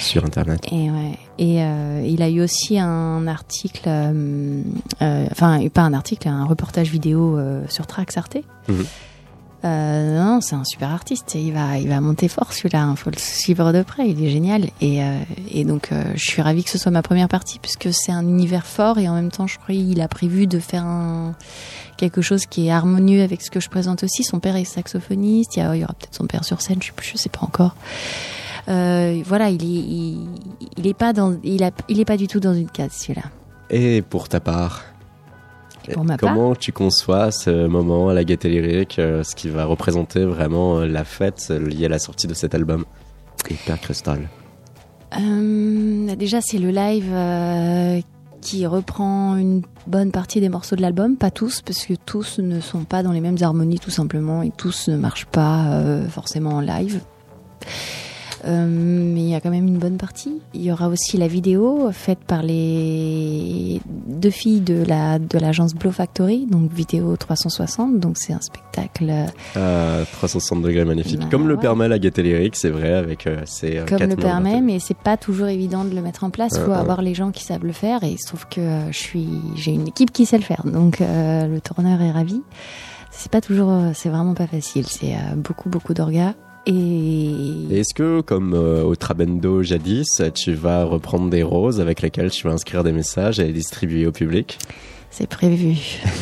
[0.00, 0.60] Sur Internet.
[0.72, 1.18] et ouais.
[1.38, 4.62] Et euh, il a eu aussi un article, euh,
[5.00, 8.38] euh, enfin pas un article, un reportage vidéo euh, sur Trax Arte.
[8.68, 8.84] Mhm.
[9.64, 11.34] Euh, non, c'est un super artiste.
[11.34, 12.88] Il va, il va monter fort celui-là.
[12.90, 14.08] Il faut le suivre de près.
[14.08, 14.66] Il est génial.
[14.80, 18.12] Et, euh, donc, euh, je suis ravie que ce soit ma première partie puisque c'est
[18.12, 20.84] un univers fort et en même temps, je crois qu'il a prévu de faire
[21.96, 24.22] quelque chose qui est harmonieux avec ce que je présente aussi.
[24.22, 25.56] Son père est saxophoniste.
[25.56, 26.82] Il y, aura peut-être son père sur scène.
[26.82, 27.74] Je je sais pas encore.
[28.66, 30.28] Voilà, il
[30.76, 31.12] est, pas
[31.42, 33.22] il a, pas du tout dans une case celui-là.
[33.70, 34.84] Et pour ta part?
[35.92, 39.48] Pour ma part, Comment tu conçois ce moment à la Gaieté Lyrique, euh, ce qui
[39.48, 42.84] va représenter vraiment euh, la fête liée à la sortie de cet album?
[43.50, 44.28] Hyper Crystal.
[45.18, 48.00] Euh, déjà, c'est le live euh,
[48.40, 52.60] qui reprend une bonne partie des morceaux de l'album, pas tous, parce que tous ne
[52.60, 56.54] sont pas dans les mêmes harmonies tout simplement, et tous ne marchent pas euh, forcément
[56.54, 57.00] en live.
[58.46, 60.40] Euh, mais il y a quand même une bonne partie.
[60.52, 65.74] Il y aura aussi la vidéo faite par les deux filles de la de l'agence
[65.74, 67.98] Blow Factory, donc vidéo 360.
[68.00, 69.10] Donc c'est un spectacle
[69.56, 71.20] euh, À 360 degrés magnifique.
[71.20, 71.60] Bah, Comme le ouais.
[71.60, 74.96] permet la Gaieté Lyrique, c'est vrai, avec euh, ses euh, comme le permet, mais c'est
[74.96, 76.52] pas toujours évident de le mettre en place.
[76.54, 76.80] Il faut Euh, euh.
[76.80, 79.28] avoir les gens qui savent le faire, et il se trouve que euh, je suis,
[79.56, 82.40] j'ai une équipe qui sait le faire, donc euh, le tourneur est ravi.
[83.10, 84.86] C'est pas toujours, euh, c'est vraiment pas facile.
[84.86, 86.34] C'est euh, beaucoup, beaucoup d'orgas.
[86.66, 92.46] Est-ce que, comme euh, au Trabendo jadis, tu vas reprendre des roses avec lesquelles tu
[92.46, 94.58] vas inscrire des messages et les distribuer au public?
[95.16, 95.76] C'est prévu.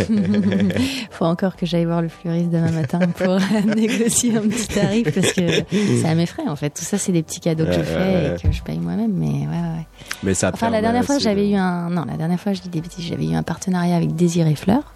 [1.11, 3.38] faut encore que j'aille voir le fleuriste demain matin pour
[3.76, 6.70] négocier un petit tarif parce que c'est à mes frais en fait.
[6.70, 9.12] Tout ça, c'est des petits cadeaux que je fais et que je paye moi-même.
[9.14, 9.86] Mais ouais, ouais.
[10.22, 12.61] Mais ça Enfin, la dernière fois, j'avais de- eu un, non, la dernière fois, je
[12.61, 14.93] dis des bêtises, j'avais eu un partenariat avec Désiré Fleur.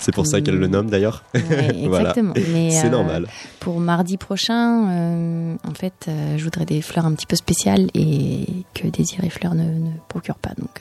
[0.00, 1.22] C'est pour ça qu'elle le nomme d'ailleurs.
[1.34, 1.42] Ouais,
[1.86, 2.10] Voilà.
[2.10, 2.34] exactement.
[2.52, 3.26] Mais, C'est euh, normal.
[3.60, 7.88] Pour mardi prochain, euh, en fait, euh, je voudrais des fleurs un petit peu spéciales
[7.94, 10.50] et que Désiré Fleur ne, ne procure pas.
[10.58, 10.80] Donc,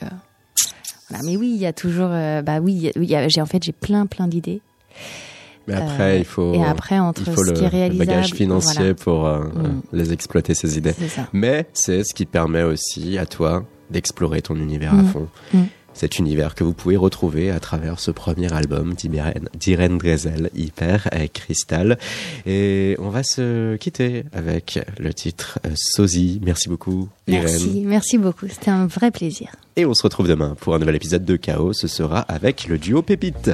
[1.10, 1.24] voilà.
[1.26, 2.91] Mais oui, il y a toujours, euh, bah oui,
[3.28, 4.62] j'ai en fait j'ai plein plein d'idées.
[5.68, 7.70] Mais après, Euh, il faut, et après, entre il faut ce le, qui est le
[7.70, 8.93] réalisable, bagage financier voilà.
[8.95, 9.51] pour euh, Mm.
[9.66, 10.95] euh, les exploiter, ces idées.
[11.32, 15.07] Mais c'est ce qui permet aussi à toi d'explorer ton univers à Mm.
[15.07, 15.28] fond.
[15.53, 15.60] Mm.
[15.99, 21.27] Cet univers que vous pouvez retrouver à travers ce premier album d'Irène, Drezel, Hyper et
[21.27, 21.97] Cristal.
[22.45, 26.39] Et on va se quitter avec le titre euh, Sosie.
[26.41, 27.43] Merci beaucoup, Irène.
[27.43, 28.47] Merci, merci beaucoup.
[28.47, 29.49] C'était un vrai plaisir.
[29.75, 31.73] Et on se retrouve demain pour un nouvel épisode de Chaos.
[31.73, 33.51] Ce sera avec le duo Pépite.